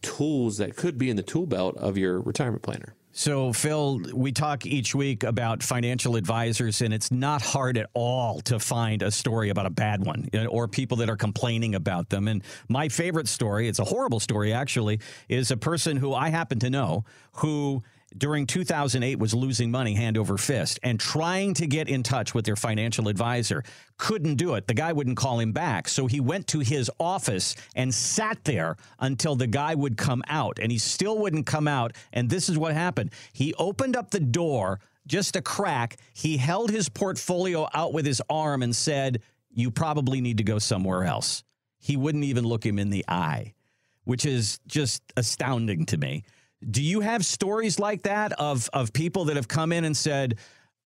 tools 0.02 0.58
that 0.58 0.76
could 0.76 0.98
be 0.98 1.11
in 1.11 1.16
the 1.16 1.22
tool 1.22 1.46
belt 1.46 1.76
of 1.76 1.98
your 1.98 2.20
retirement 2.20 2.62
planner. 2.62 2.94
So, 3.14 3.53
Phil, 3.53 4.01
we 4.14 4.33
talk 4.33 4.64
each 4.64 4.94
week 4.94 5.22
about 5.22 5.62
financial 5.62 6.16
advisors, 6.16 6.81
and 6.81 6.94
it's 6.94 7.11
not 7.11 7.42
hard 7.42 7.77
at 7.77 7.90
all 7.92 8.40
to 8.42 8.59
find 8.59 9.03
a 9.03 9.11
story 9.11 9.51
about 9.51 9.66
a 9.66 9.70
bad 9.70 10.05
one 10.05 10.31
or 10.48 10.66
people 10.66 10.96
that 10.96 11.11
are 11.11 11.16
complaining 11.16 11.75
about 11.75 12.09
them. 12.09 12.27
And 12.27 12.42
my 12.70 12.88
favorite 12.88 13.29
story, 13.29 13.68
it's 13.68 13.79
a 13.79 13.85
horrible 13.85 14.18
story 14.18 14.55
actually, 14.55 15.01
is 15.29 15.51
a 15.51 15.59
person 15.59 15.98
who 15.98 16.14
I 16.14 16.31
happen 16.31 16.59
to 16.61 16.70
know 16.70 17.05
who 17.33 17.83
during 18.16 18.46
2008 18.46 19.18
was 19.18 19.35
losing 19.35 19.70
money 19.70 19.94
hand 19.94 20.18
over 20.18 20.37
fist 20.37 20.79
and 20.83 20.98
trying 20.98 21.55
to 21.55 21.66
get 21.66 21.88
in 21.88 22.03
touch 22.03 22.35
with 22.35 22.44
their 22.44 22.57
financial 22.57 23.09
advisor. 23.09 23.62
Couldn't 23.96 24.37
do 24.37 24.55
it. 24.55 24.66
The 24.66 24.75
guy 24.75 24.92
wouldn't 24.92 25.16
call 25.16 25.40
him 25.40 25.53
back. 25.53 25.88
So 25.88 26.07
he 26.07 26.20
went 26.20 26.46
to 26.48 26.61
his 26.61 26.90
office 26.98 27.55
and 27.75 27.94
sat 27.94 28.44
there 28.44 28.77
until 28.98 29.37
the 29.37 29.46
guy 29.46 29.75
would 29.75 29.96
come 29.96 30.22
out. 30.29 30.59
And 30.61 30.72
he 30.72 30.79
still 30.79 31.18
wouldn't 31.18 31.46
come 31.46 31.68
out. 31.68 31.92
And 32.12 32.29
this 32.29 32.48
is 32.48 32.59
what 32.59 32.75
happened 32.75 33.11
he 33.33 33.55
opened 33.55 33.96
up 33.96 34.11
the 34.11 34.20
door 34.20 34.81
just 35.07 35.37
a 35.37 35.42
crack. 35.42 35.96
He 36.14 36.37
held 36.37 36.70
his 36.70 36.88
portfolio 36.88 37.68
out 37.75 37.92
with 37.92 38.07
his 38.07 38.22
arm 38.29 38.62
and 38.62 38.75
said, 38.75 39.22
You 39.51 39.70
probably 39.70 40.20
need 40.20 40.38
to 40.38 40.44
go 40.44 40.59
somewhere 40.59 41.05
else. 41.05 41.42
He 41.79 41.96
wouldn't 41.96 42.25
even 42.25 42.44
look 42.44 42.64
him 42.64 42.79
in 42.79 42.90
the 42.90 43.05
eye, 43.09 43.55
which 44.05 44.25
is 44.25 44.61
just 44.66 45.03
astounding 45.16 45.87
to 45.87 45.96
me. 45.96 46.22
Do 46.70 46.83
you 46.83 47.01
have 47.01 47.25
stories 47.27 47.79
like 47.79 48.03
that 48.03 48.33
of 48.33 48.68
of 48.72 48.92
people 48.92 49.27
that 49.27 49.37
have 49.37 49.48
come 49.48 49.72
in 49.72 49.85
and 49.85 49.96
said, 49.96 50.38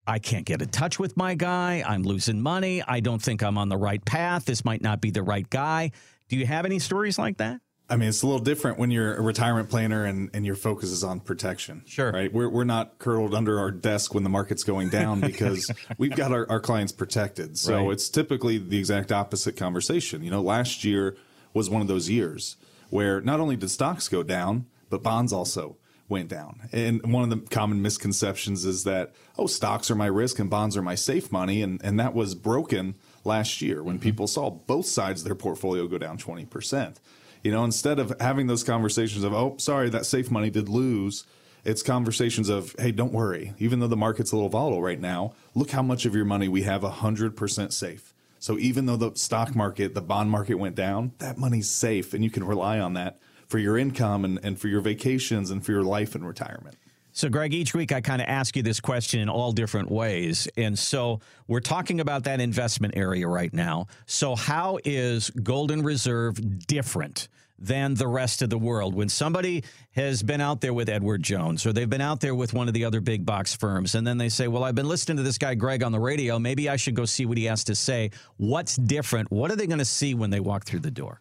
I 0.05 0.19
can't 0.19 0.45
get 0.45 0.61
in 0.61 0.69
touch 0.69 0.99
with 0.99 1.17
my 1.17 1.35
guy. 1.35 1.83
I'm 1.85 2.03
losing 2.03 2.41
money. 2.41 2.81
I 2.81 2.99
don't 3.01 3.21
think 3.21 3.43
I'm 3.43 3.57
on 3.57 3.69
the 3.69 3.77
right 3.77 4.03
path. 4.03 4.45
This 4.45 4.63
might 4.63 4.81
not 4.81 5.01
be 5.01 5.11
the 5.11 5.21
right 5.23 5.47
guy. 5.49 5.91
Do 6.29 6.37
you 6.37 6.45
have 6.45 6.65
any 6.65 6.79
stories 6.79 7.19
like 7.19 7.37
that? 7.37 7.59
I 7.89 7.95
mean, 7.95 8.09
it's 8.09 8.21
a 8.21 8.25
little 8.27 8.43
different 8.43 8.77
when 8.79 8.91
you're 8.91 9.15
a 9.15 9.21
retirement 9.21 9.69
planner 9.69 10.03
and, 10.05 10.29
and 10.33 10.45
your 10.45 10.55
focus 10.55 10.89
is 10.91 11.03
on 11.05 11.21
protection. 11.21 11.83
Sure. 11.85 12.11
Right. 12.11 12.31
We're, 12.33 12.49
we're 12.49 12.65
not 12.65 12.99
curled 12.99 13.33
under 13.33 13.59
our 13.59 13.71
desk 13.71 14.13
when 14.13 14.23
the 14.23 14.29
market's 14.29 14.63
going 14.65 14.89
down 14.89 15.21
because 15.21 15.71
we've 15.97 16.15
got 16.15 16.33
our, 16.33 16.49
our 16.49 16.59
clients 16.59 16.91
protected. 16.91 17.57
So 17.57 17.75
Right. 17.85 17.91
it's 17.93 18.09
typically 18.09 18.57
the 18.57 18.77
exact 18.77 19.11
opposite 19.13 19.55
conversation. 19.55 20.21
You 20.21 20.31
know, 20.31 20.41
last 20.41 20.83
year 20.83 21.15
was 21.53 21.69
one 21.69 21.81
of 21.81 21.87
those 21.87 22.09
years 22.09 22.57
where 22.89 23.21
not 23.21 23.39
only 23.39 23.55
did 23.55 23.69
stocks 23.71 24.09
go 24.09 24.21
down, 24.21 24.65
but 24.89 25.03
bonds 25.03 25.33
also 25.33 25.77
went 26.09 26.29
down. 26.29 26.69
And 26.71 27.11
one 27.11 27.23
of 27.23 27.29
the 27.29 27.49
common 27.49 27.81
misconceptions 27.81 28.65
is 28.65 28.83
that, 28.85 29.13
oh, 29.37 29.47
stocks 29.47 29.91
are 29.91 29.95
my 29.95 30.05
risk 30.05 30.39
and 30.39 30.49
bonds 30.49 30.77
are 30.77 30.81
my 30.81 30.95
safe 30.95 31.31
money. 31.31 31.61
And, 31.61 31.81
and 31.83 31.99
that 31.99 32.13
was 32.13 32.33
broken 32.33 32.95
last 33.25 33.61
year 33.61 33.83
when 33.83 33.95
mm-hmm. 33.95 34.03
people 34.03 34.27
saw 34.27 34.49
both 34.49 34.85
sides 34.85 35.21
of 35.21 35.25
their 35.25 35.35
portfolio 35.35 35.87
go 35.87 35.97
down 35.97 36.17
20%. 36.17 36.95
You 37.43 37.51
know, 37.51 37.63
instead 37.63 37.99
of 37.99 38.13
having 38.19 38.47
those 38.47 38.63
conversations 38.63 39.23
of, 39.23 39.33
oh, 39.33 39.55
sorry, 39.57 39.89
that 39.89 40.05
safe 40.05 40.31
money 40.31 40.49
did 40.49 40.69
lose, 40.69 41.25
it's 41.65 41.83
conversations 41.83 42.49
of, 42.49 42.75
hey, 42.79 42.91
don't 42.91 43.11
worry. 43.11 43.53
Even 43.59 43.79
though 43.79 43.87
the 43.87 43.97
market's 43.97 44.31
a 44.31 44.35
little 44.35 44.49
volatile 44.49 44.81
right 44.81 44.99
now, 44.99 45.33
look 45.53 45.71
how 45.71 45.81
much 45.81 46.05
of 46.05 46.15
your 46.15 46.25
money 46.25 46.47
we 46.47 46.63
have 46.63 46.81
100% 46.81 47.73
safe. 47.73 48.13
So 48.39 48.57
even 48.57 48.85
though 48.85 48.95
the 48.95 49.11
stock 49.15 49.55
market, 49.55 49.93
the 49.93 50.01
bond 50.01 50.31
market 50.31 50.55
went 50.55 50.75
down, 50.75 51.11
that 51.17 51.37
money's 51.37 51.69
safe 51.69 52.13
and 52.13 52.23
you 52.23 52.29
can 52.29 52.45
rely 52.45 52.79
on 52.79 52.93
that 52.93 53.19
for 53.47 53.57
your 53.57 53.77
income 53.77 54.25
and, 54.25 54.39
and 54.43 54.59
for 54.59 54.67
your 54.67 54.81
vacations 54.81 55.51
and 55.51 55.65
for 55.65 55.71
your 55.71 55.83
life 55.83 56.15
and 56.15 56.25
retirement. 56.25 56.77
So, 57.17 57.29
Greg, 57.29 57.51
each 57.51 57.73
week 57.73 57.91
I 57.91 57.99
kind 57.99 58.21
of 58.21 58.27
ask 58.27 58.55
you 58.55 58.61
this 58.61 58.79
question 58.79 59.21
in 59.21 59.27
all 59.27 59.51
different 59.51 59.89
ways. 59.89 60.47
And 60.55 60.77
so 60.77 61.19
we're 61.47 61.61
talking 61.61 61.99
about 61.99 62.25
that 62.25 62.39
investment 62.39 62.95
area 62.95 63.27
right 63.27 63.51
now. 63.51 63.87
So, 64.05 64.35
how 64.35 64.77
is 64.85 65.31
Golden 65.31 65.81
Reserve 65.81 66.67
different 66.67 67.27
than 67.57 67.95
the 67.95 68.07
rest 68.07 68.43
of 68.43 68.51
the 68.51 68.57
world? 68.59 68.93
When 68.93 69.09
somebody 69.09 69.63
has 69.93 70.21
been 70.21 70.41
out 70.41 70.61
there 70.61 70.75
with 70.75 70.89
Edward 70.89 71.23
Jones 71.23 71.65
or 71.65 71.73
they've 71.73 71.89
been 71.89 72.01
out 72.01 72.19
there 72.19 72.35
with 72.35 72.53
one 72.53 72.67
of 72.67 72.75
the 72.75 72.85
other 72.85 73.01
big 73.01 73.25
box 73.25 73.55
firms, 73.55 73.95
and 73.95 74.05
then 74.05 74.19
they 74.19 74.29
say, 74.29 74.47
Well, 74.47 74.63
I've 74.63 74.75
been 74.75 74.87
listening 74.87 75.17
to 75.17 75.23
this 75.23 75.39
guy, 75.39 75.55
Greg, 75.55 75.81
on 75.81 75.91
the 75.91 75.99
radio. 75.99 76.37
Maybe 76.37 76.69
I 76.69 76.75
should 76.75 76.93
go 76.93 77.05
see 77.05 77.25
what 77.25 77.39
he 77.39 77.45
has 77.45 77.63
to 77.63 77.73
say. 77.73 78.11
What's 78.35 78.75
different? 78.75 79.31
What 79.31 79.49
are 79.49 79.55
they 79.55 79.65
going 79.65 79.79
to 79.79 79.85
see 79.85 80.13
when 80.13 80.29
they 80.29 80.39
walk 80.39 80.65
through 80.65 80.81
the 80.81 80.91
door? 80.91 81.19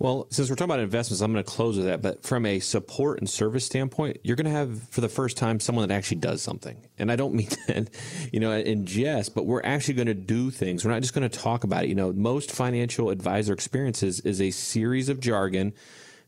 Well, 0.00 0.28
since 0.30 0.48
we're 0.48 0.54
talking 0.54 0.70
about 0.70 0.80
investments, 0.80 1.20
I'm 1.22 1.32
going 1.32 1.44
to 1.44 1.50
close 1.50 1.76
with 1.76 1.86
that. 1.86 2.02
But 2.02 2.22
from 2.22 2.46
a 2.46 2.60
support 2.60 3.18
and 3.18 3.28
service 3.28 3.66
standpoint, 3.66 4.18
you're 4.22 4.36
going 4.36 4.44
to 4.44 4.52
have 4.52 4.80
for 4.90 5.00
the 5.00 5.08
first 5.08 5.36
time 5.36 5.58
someone 5.58 5.88
that 5.88 5.94
actually 5.94 6.18
does 6.18 6.40
something. 6.40 6.76
And 6.98 7.10
I 7.10 7.16
don't 7.16 7.34
mean 7.34 7.48
that, 7.66 7.90
you 8.32 8.38
know, 8.38 8.52
in 8.52 8.86
jest, 8.86 9.34
but 9.34 9.44
we're 9.44 9.62
actually 9.64 9.94
going 9.94 10.06
to 10.06 10.14
do 10.14 10.50
things. 10.50 10.84
We're 10.84 10.92
not 10.92 11.02
just 11.02 11.14
going 11.14 11.28
to 11.28 11.38
talk 11.38 11.64
about 11.64 11.84
it. 11.84 11.88
You 11.88 11.96
know, 11.96 12.12
most 12.12 12.52
financial 12.52 13.10
advisor 13.10 13.52
experiences 13.52 14.20
is 14.20 14.40
a 14.40 14.52
series 14.52 15.08
of 15.08 15.18
jargon 15.18 15.72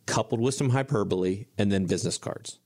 coupled 0.07 0.41
with 0.41 0.55
some 0.55 0.71
hyperbole 0.71 1.47
and 1.57 1.71
then 1.71 1.87
business 1.87 2.19
cards. 2.19 2.59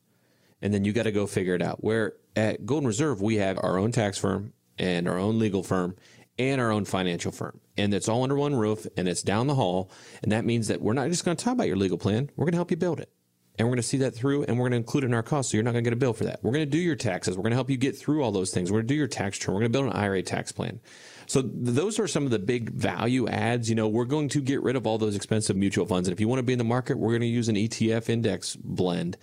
And 0.62 0.73
then 0.73 0.87
you 0.87 0.95
got 0.95 1.03
to 1.03 1.12
go 1.12 1.27
figure 1.27 1.55
it 1.55 1.61
out. 1.61 1.85
Where 1.85 2.14
at 2.35 2.64
Golden 2.64 2.87
Reserve, 2.87 3.21
we 3.21 3.37
have 3.37 3.59
our 3.62 3.77
own 3.77 3.93
tax 3.93 4.17
firm 4.17 4.55
and 4.79 5.07
our 5.07 5.19
own 5.19 5.38
legal 5.38 5.62
firm 5.62 5.97
and 6.38 6.61
our 6.61 6.70
own 6.70 6.85
financial 6.85 7.33
firm. 7.33 7.61
And 7.77 7.94
it's 7.94 8.09
all 8.09 8.23
under 8.23 8.37
one 8.37 8.55
roof 8.55 8.87
and 8.97 9.09
it's 9.09 9.23
down 9.23 9.47
the 9.47 9.55
hall. 9.55 9.90
And 10.23 10.33
that 10.33 10.44
means 10.44 10.68
that 10.68 10.81
we're 10.81 10.92
not 10.92 11.09
just 11.09 11.25
going 11.25 11.37
to 11.37 11.44
talk 11.44 11.55
about 11.55 11.66
your 11.66 11.77
legal 11.77 11.99
plan, 11.99 12.31
we're 12.37 12.44
going 12.44 12.53
to 12.53 12.59
help 12.59 12.70
you 12.70 12.77
build 12.77 13.01
it. 13.01 13.11
And 13.57 13.68
we're 13.68 13.73
going 13.73 13.83
to 13.83 13.88
see 13.88 13.99
that 13.99 14.11
through 14.12 14.44
and 14.44 14.59
we're 14.59 14.64
going 14.64 14.73
to 14.73 14.79
include 14.79 15.05
it 15.05 15.09
in 15.09 15.14
our 15.14 15.23
costs. 15.23 15.53
So 15.53 15.57
you're 15.57 15.64
not 15.64 15.73
going 15.73 15.85
to 15.85 15.90
get 15.90 15.97
a 15.97 16.01
bill 16.01 16.12
for 16.12 16.25
that. 16.25 16.40
We're 16.42 16.51
going 16.51 16.64
to 16.64 16.70
do 16.70 16.79
your 16.79 16.97
taxes. 16.97 17.37
We're 17.37 17.42
going 17.42 17.53
to 17.53 17.57
help 17.57 17.70
you 17.70 17.77
get 17.77 17.97
through 17.97 18.23
all 18.23 18.33
those 18.33 18.51
things. 18.51 18.70
We're 18.70 18.79
going 18.79 18.88
to 18.88 18.94
do 18.94 18.99
your 18.99 19.07
tax 19.07 19.38
return. 19.38 19.55
We're 19.55 19.61
going 19.61 19.73
to 19.73 19.79
build 19.79 19.92
an 19.92 20.01
IRA 20.01 20.23
tax 20.23 20.51
plan. 20.51 20.81
So 21.27 21.40
those 21.42 22.01
are 22.01 22.09
some 22.09 22.25
of 22.25 22.31
the 22.31 22.40
big 22.40 22.70
value 22.70 23.29
adds. 23.29 23.68
You 23.68 23.77
know, 23.77 23.87
we're 23.87 24.07
going 24.07 24.29
to 24.31 24.40
get 24.40 24.61
rid 24.62 24.75
of 24.75 24.88
all 24.88 24.99
those 24.99 25.14
expensive 25.14 25.57
mutual 25.57 25.87
funds. 25.87 26.09
And 26.09 26.12
if 26.12 26.20
you 26.20 26.27
want 26.27 26.40
to 26.40 26.44
be 26.44 26.53
in 26.53 26.59
the 26.59 26.64
market, 26.64 26.99
we're 26.99 27.12
going 27.12 27.20
to 27.20 27.27
use 27.29 27.49
an 27.49 27.55
ETF 27.55 28.09
index 28.09 28.57
blend 28.57 29.16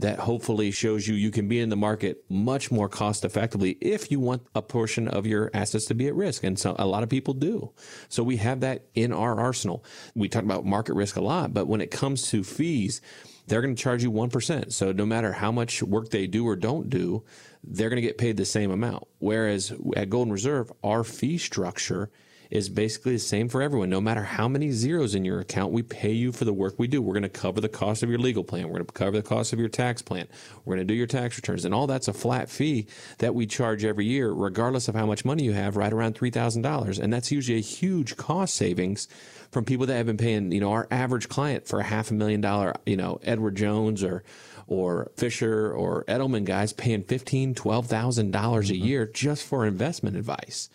that 0.00 0.20
hopefully 0.20 0.70
shows 0.70 1.06
you 1.06 1.14
you 1.14 1.30
can 1.30 1.48
be 1.48 1.60
in 1.60 1.68
the 1.68 1.76
market 1.76 2.24
much 2.28 2.70
more 2.70 2.88
cost 2.88 3.24
effectively 3.24 3.76
if 3.80 4.10
you 4.10 4.20
want 4.20 4.42
a 4.54 4.62
portion 4.62 5.08
of 5.08 5.26
your 5.26 5.50
assets 5.52 5.86
to 5.86 5.94
be 5.94 6.06
at 6.06 6.14
risk. 6.14 6.44
And 6.44 6.58
so 6.58 6.76
a 6.78 6.86
lot 6.86 7.02
of 7.02 7.08
people 7.08 7.34
do. 7.34 7.72
So 8.08 8.22
we 8.22 8.36
have 8.36 8.60
that 8.60 8.86
in 8.94 9.12
our 9.12 9.38
arsenal. 9.38 9.84
We 10.14 10.28
talk 10.28 10.44
about 10.44 10.64
market 10.64 10.94
risk 10.94 11.16
a 11.16 11.20
lot, 11.20 11.52
but 11.52 11.66
when 11.66 11.80
it 11.80 11.90
comes 11.90 12.28
to 12.30 12.44
fees, 12.44 13.00
they're 13.48 13.62
going 13.62 13.74
to 13.74 13.82
charge 13.82 14.02
you 14.02 14.12
1%. 14.12 14.72
So 14.72 14.92
no 14.92 15.06
matter 15.06 15.32
how 15.32 15.50
much 15.50 15.82
work 15.82 16.10
they 16.10 16.26
do 16.26 16.46
or 16.46 16.54
don't 16.54 16.88
do, 16.88 17.24
they're 17.64 17.88
going 17.88 18.00
to 18.00 18.06
get 18.06 18.18
paid 18.18 18.36
the 18.36 18.44
same 18.44 18.70
amount. 18.70 19.04
Whereas 19.18 19.72
at 19.96 20.10
Golden 20.10 20.32
Reserve, 20.32 20.70
our 20.84 21.02
fee 21.02 21.38
structure 21.38 22.10
is 22.50 22.68
basically 22.68 23.12
the 23.12 23.18
same 23.18 23.48
for 23.48 23.60
everyone. 23.60 23.90
No 23.90 24.00
matter 24.00 24.22
how 24.22 24.48
many 24.48 24.70
zeros 24.70 25.14
in 25.14 25.24
your 25.24 25.40
account, 25.40 25.72
we 25.72 25.82
pay 25.82 26.12
you 26.12 26.32
for 26.32 26.44
the 26.44 26.52
work 26.52 26.78
we 26.78 26.86
do. 26.86 27.02
We're 27.02 27.12
going 27.12 27.22
to 27.22 27.28
cover 27.28 27.60
the 27.60 27.68
cost 27.68 28.02
of 28.02 28.08
your 28.08 28.18
legal 28.18 28.44
plan. 28.44 28.68
We're 28.68 28.74
going 28.74 28.86
to 28.86 28.92
cover 28.92 29.16
the 29.16 29.22
cost 29.22 29.52
of 29.52 29.58
your 29.58 29.68
tax 29.68 30.00
plan. 30.00 30.26
We're 30.64 30.76
going 30.76 30.86
to 30.86 30.92
do 30.92 30.96
your 30.96 31.06
tax 31.06 31.36
returns. 31.36 31.64
And 31.64 31.74
all 31.74 31.86
that's 31.86 32.08
a 32.08 32.12
flat 32.12 32.48
fee 32.48 32.86
that 33.18 33.34
we 33.34 33.46
charge 33.46 33.84
every 33.84 34.06
year, 34.06 34.30
regardless 34.30 34.88
of 34.88 34.94
how 34.94 35.06
much 35.06 35.24
money 35.24 35.44
you 35.44 35.52
have, 35.52 35.76
right 35.76 35.92
around 35.92 36.14
$3,000. 36.14 36.98
And 36.98 37.12
that's 37.12 37.30
usually 37.30 37.58
a 37.58 37.62
huge 37.62 38.16
cost 38.16 38.54
savings 38.54 39.08
from 39.50 39.64
people 39.64 39.86
that 39.86 39.96
have 39.96 40.06
been 40.06 40.16
paying, 40.16 40.52
you 40.52 40.60
know, 40.60 40.72
our 40.72 40.86
average 40.90 41.28
client 41.28 41.66
for 41.66 41.80
a 41.80 41.84
half 41.84 42.10
a 42.10 42.14
million 42.14 42.40
dollar, 42.40 42.74
you 42.86 42.96
know, 42.96 43.20
Edward 43.22 43.56
Jones 43.56 44.02
or 44.02 44.22
or 44.66 45.10
Fisher 45.16 45.72
or 45.72 46.04
Edelman 46.04 46.44
guys 46.44 46.74
paying 46.74 47.02
fifteen, 47.02 47.54
twelve 47.54 47.86
thousand 47.86 48.30
dollars 48.30 48.70
a 48.70 48.74
mm-hmm. 48.74 48.84
year 48.84 49.06
just 49.06 49.46
for 49.46 49.64
investment 49.64 50.16
advice. 50.16 50.68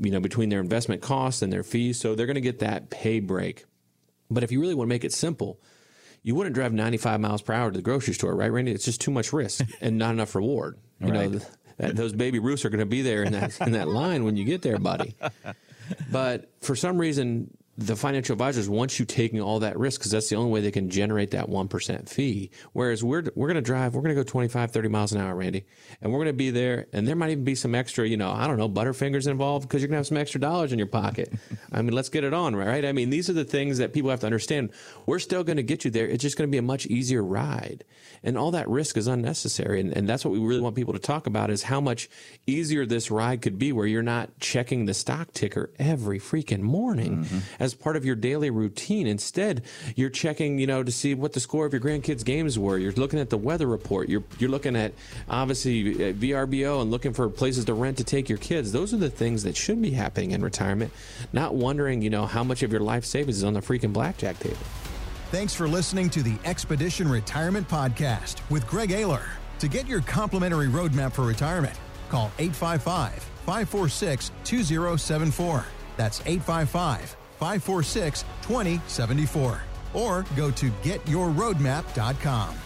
You 0.00 0.10
know, 0.10 0.20
between 0.20 0.48
their 0.48 0.60
investment 0.60 1.02
costs 1.02 1.42
and 1.42 1.52
their 1.52 1.62
fees, 1.62 2.00
so 2.00 2.14
they're 2.14 2.26
going 2.26 2.34
to 2.34 2.40
get 2.40 2.60
that 2.60 2.90
pay 2.90 3.20
break. 3.20 3.64
But 4.30 4.42
if 4.42 4.50
you 4.50 4.60
really 4.60 4.74
want 4.74 4.88
to 4.88 4.94
make 4.94 5.04
it 5.04 5.12
simple, 5.12 5.60
you 6.22 6.34
wouldn't 6.34 6.54
drive 6.54 6.72
95 6.72 7.20
miles 7.20 7.42
per 7.42 7.52
hour 7.52 7.70
to 7.70 7.76
the 7.76 7.82
grocery 7.82 8.14
store, 8.14 8.34
right, 8.34 8.50
Randy? 8.50 8.72
It's 8.72 8.84
just 8.84 9.00
too 9.00 9.10
much 9.10 9.32
risk 9.32 9.64
and 9.80 9.98
not 9.98 10.12
enough 10.12 10.34
reward. 10.34 10.78
You 11.00 11.12
know, 11.12 11.30
th- 11.30 11.42
that, 11.76 11.96
those 11.96 12.12
baby 12.12 12.38
Ruths 12.38 12.64
are 12.64 12.70
going 12.70 12.80
to 12.80 12.86
be 12.86 13.02
there 13.02 13.22
in 13.22 13.32
that 13.32 13.60
in 13.60 13.72
that 13.72 13.86
line 13.88 14.24
when 14.24 14.36
you 14.36 14.44
get 14.44 14.62
there, 14.62 14.78
buddy. 14.78 15.14
But 16.10 16.50
for 16.62 16.74
some 16.74 16.98
reason, 16.98 17.56
the 17.78 17.94
financial 17.94 18.32
advisors 18.32 18.70
want 18.70 18.98
you 18.98 19.04
taking 19.04 19.40
all 19.40 19.60
that 19.60 19.78
risk 19.78 20.00
because 20.00 20.10
that's 20.10 20.30
the 20.30 20.36
only 20.36 20.50
way 20.50 20.60
they 20.62 20.70
can 20.70 20.88
generate 20.88 21.32
that 21.32 21.48
1% 21.48 22.08
fee. 22.08 22.50
Whereas 22.72 23.04
we're, 23.04 23.24
we're 23.34 23.48
going 23.48 23.56
to 23.56 23.60
drive, 23.60 23.94
we're 23.94 24.00
going 24.00 24.14
to 24.14 24.22
go 24.22 24.24
25, 24.24 24.70
30 24.70 24.88
miles 24.88 25.12
an 25.12 25.20
hour, 25.20 25.34
Randy, 25.34 25.66
and 26.00 26.10
we're 26.10 26.18
going 26.18 26.28
to 26.28 26.32
be 26.32 26.50
there. 26.50 26.86
And 26.94 27.06
there 27.06 27.16
might 27.16 27.30
even 27.30 27.44
be 27.44 27.54
some 27.54 27.74
extra, 27.74 28.06
you 28.06 28.16
know, 28.16 28.30
I 28.30 28.46
don't 28.46 28.56
know, 28.56 28.68
Butterfingers 28.68 29.28
involved 29.28 29.68
because 29.68 29.82
you're 29.82 29.88
going 29.88 29.96
to 29.96 29.98
have 29.98 30.06
some 30.06 30.16
extra 30.16 30.40
dollars 30.40 30.72
in 30.72 30.78
your 30.78 30.86
pocket. 30.86 31.34
I 31.72 31.82
mean, 31.82 31.92
let's 31.92 32.08
get 32.08 32.24
it 32.24 32.32
on, 32.32 32.56
right? 32.56 32.84
I 32.84 32.92
mean, 32.92 33.10
these 33.10 33.28
are 33.28 33.34
the 33.34 33.44
things 33.44 33.76
that 33.76 33.92
people 33.92 34.08
have 34.08 34.20
to 34.20 34.26
understand. 34.26 34.70
We're 35.04 35.18
still 35.18 35.44
going 35.44 35.58
to 35.58 35.62
get 35.62 35.84
you 35.84 35.90
there. 35.90 36.06
It's 36.06 36.22
just 36.22 36.38
going 36.38 36.48
to 36.48 36.52
be 36.52 36.58
a 36.58 36.62
much 36.62 36.86
easier 36.86 37.22
ride. 37.22 37.84
And 38.22 38.38
all 38.38 38.52
that 38.52 38.68
risk 38.70 38.96
is 38.96 39.06
unnecessary. 39.06 39.80
And, 39.80 39.94
and 39.94 40.08
that's 40.08 40.24
what 40.24 40.32
we 40.32 40.38
really 40.38 40.62
want 40.62 40.76
people 40.76 40.94
to 40.94 40.98
talk 40.98 41.26
about 41.26 41.50
is 41.50 41.64
how 41.64 41.82
much 41.82 42.08
easier 42.46 42.86
this 42.86 43.10
ride 43.10 43.42
could 43.42 43.58
be 43.58 43.70
where 43.70 43.86
you're 43.86 44.02
not 44.02 44.38
checking 44.40 44.86
the 44.86 44.94
stock 44.94 45.32
ticker 45.32 45.70
every 45.78 46.18
freaking 46.18 46.60
morning 46.60 47.24
mm-hmm. 47.24 47.38
As 47.66 47.74
part 47.74 47.96
of 47.96 48.04
your 48.06 48.16
daily 48.16 48.48
routine. 48.48 49.06
Instead, 49.06 49.62
you're 49.94 50.08
checking, 50.08 50.58
you 50.58 50.66
know, 50.66 50.82
to 50.82 50.90
see 50.90 51.14
what 51.14 51.34
the 51.34 51.40
score 51.40 51.66
of 51.66 51.72
your 51.72 51.82
grandkids' 51.82 52.24
games 52.24 52.58
were. 52.58 52.78
You're 52.78 52.92
looking 52.92 53.18
at 53.18 53.28
the 53.28 53.36
weather 53.36 53.66
report. 53.66 54.08
You're 54.08 54.24
you're 54.38 54.50
looking 54.50 54.76
at 54.76 54.94
obviously 55.28 55.94
uh, 55.94 56.12
VRBO 56.14 56.80
and 56.80 56.90
looking 56.90 57.12
for 57.12 57.28
places 57.28 57.66
to 57.66 57.74
rent 57.74 57.98
to 57.98 58.04
take 58.04 58.28
your 58.30 58.38
kids. 58.38 58.72
Those 58.72 58.94
are 58.94 58.98
the 58.98 59.10
things 59.10 59.42
that 59.42 59.56
should 59.56 59.82
be 59.82 59.90
happening 59.90 60.30
in 60.30 60.42
retirement. 60.42 60.92
Not 61.32 61.54
wondering, 61.54 62.00
you 62.00 62.10
know, 62.10 62.24
how 62.24 62.42
much 62.42 62.62
of 62.62 62.72
your 62.72 62.80
life 62.80 63.04
savings 63.04 63.38
is 63.38 63.44
on 63.44 63.52
the 63.52 63.60
freaking 63.60 63.92
blackjack 63.92 64.38
table. 64.38 64.56
Thanks 65.30 65.52
for 65.52 65.66
listening 65.66 66.08
to 66.10 66.22
the 66.22 66.38
Expedition 66.44 67.08
Retirement 67.08 67.68
Podcast 67.68 68.48
with 68.48 68.66
Greg 68.66 68.90
Ayler. 68.90 69.24
To 69.58 69.68
get 69.68 69.88
your 69.88 70.00
complimentary 70.02 70.68
roadmap 70.68 71.12
for 71.12 71.22
retirement, 71.22 71.78
call 72.08 72.30
855 72.38 73.22
546 73.44 74.30
2074. 74.44 75.64
That's 75.96 76.20
855 76.20 77.16
546 77.38 78.24
2074. 78.42 79.62
Or 79.94 80.24
go 80.36 80.50
to 80.50 80.70
getyourroadmap.com. 80.82 82.65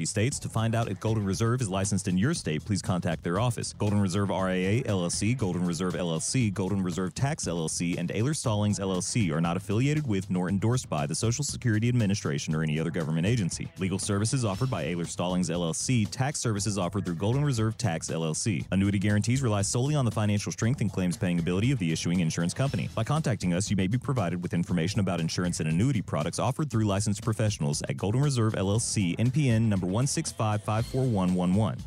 states. 0.05 0.39
To 0.39 0.49
find 0.49 0.75
out 0.75 0.89
if 0.89 0.99
Golden 0.99 1.25
Reserve 1.25 1.61
is 1.61 1.69
licensed 1.69 2.07
in 2.07 2.17
your 2.17 2.33
state, 2.33 2.63
please 2.65 2.81
contact 2.81 3.23
their 3.23 3.39
office. 3.39 3.73
Golden 3.73 3.99
Reserve 3.99 4.29
RIA 4.29 4.83
LLC, 4.83 5.37
Golden 5.37 5.65
Reserve 5.65 5.93
LLC, 5.93 6.53
Golden 6.53 6.83
Reserve 6.83 7.13
Tax 7.13 7.45
LLC, 7.45 7.97
and 7.97 8.09
Ayler 8.09 8.35
Stallings 8.35 8.79
LLC 8.79 9.31
are 9.31 9.41
not 9.41 9.57
affiliated 9.57 10.07
with 10.07 10.29
nor 10.29 10.49
endorsed 10.49 10.89
by 10.89 11.05
the 11.05 11.15
Social 11.15 11.43
Security 11.43 11.89
Administration 11.89 12.55
or 12.55 12.63
any 12.63 12.79
other 12.79 12.91
government 12.91 13.25
agency. 13.25 13.67
Legal 13.79 13.99
services 13.99 14.45
offered 14.45 14.69
by 14.69 14.85
Ayler 14.85 15.07
Stallings 15.07 15.49
LLC, 15.49 16.09
tax 16.09 16.39
services 16.39 16.77
offered 16.77 17.05
through 17.05 17.15
Golden 17.15 17.43
Reserve 17.43 17.77
Tax 17.77 18.09
LLC. 18.09 18.65
Annuity 18.71 18.99
guarantees 18.99 19.41
rely 19.41 19.61
solely 19.61 19.95
on 19.95 20.05
the 20.05 20.11
financial 20.11 20.51
strength 20.51 20.81
and 20.81 20.91
claims 20.91 21.17
paying 21.17 21.39
ability 21.39 21.71
of 21.71 21.79
the 21.79 21.91
issuing 21.91 22.19
insurance 22.19 22.53
company. 22.53 22.89
By 22.95 23.03
contacting 23.03 23.53
us, 23.53 23.69
you 23.69 23.75
may 23.75 23.87
be 23.87 23.97
provided 23.97 24.41
with 24.41 24.53
information 24.53 24.99
about 24.99 25.19
insurance 25.19 25.59
and 25.59 25.69
annuity 25.69 26.01
products 26.01 26.39
offered 26.39 26.69
through 26.69 26.85
licensed 26.85 27.23
professionals 27.23 27.81
at 27.89 27.97
Golden 27.97 28.21
Reserve 28.21 28.53
LLC, 28.53 29.15
NPN 29.17 29.63
number 29.63 29.87
1655411. 29.91 31.77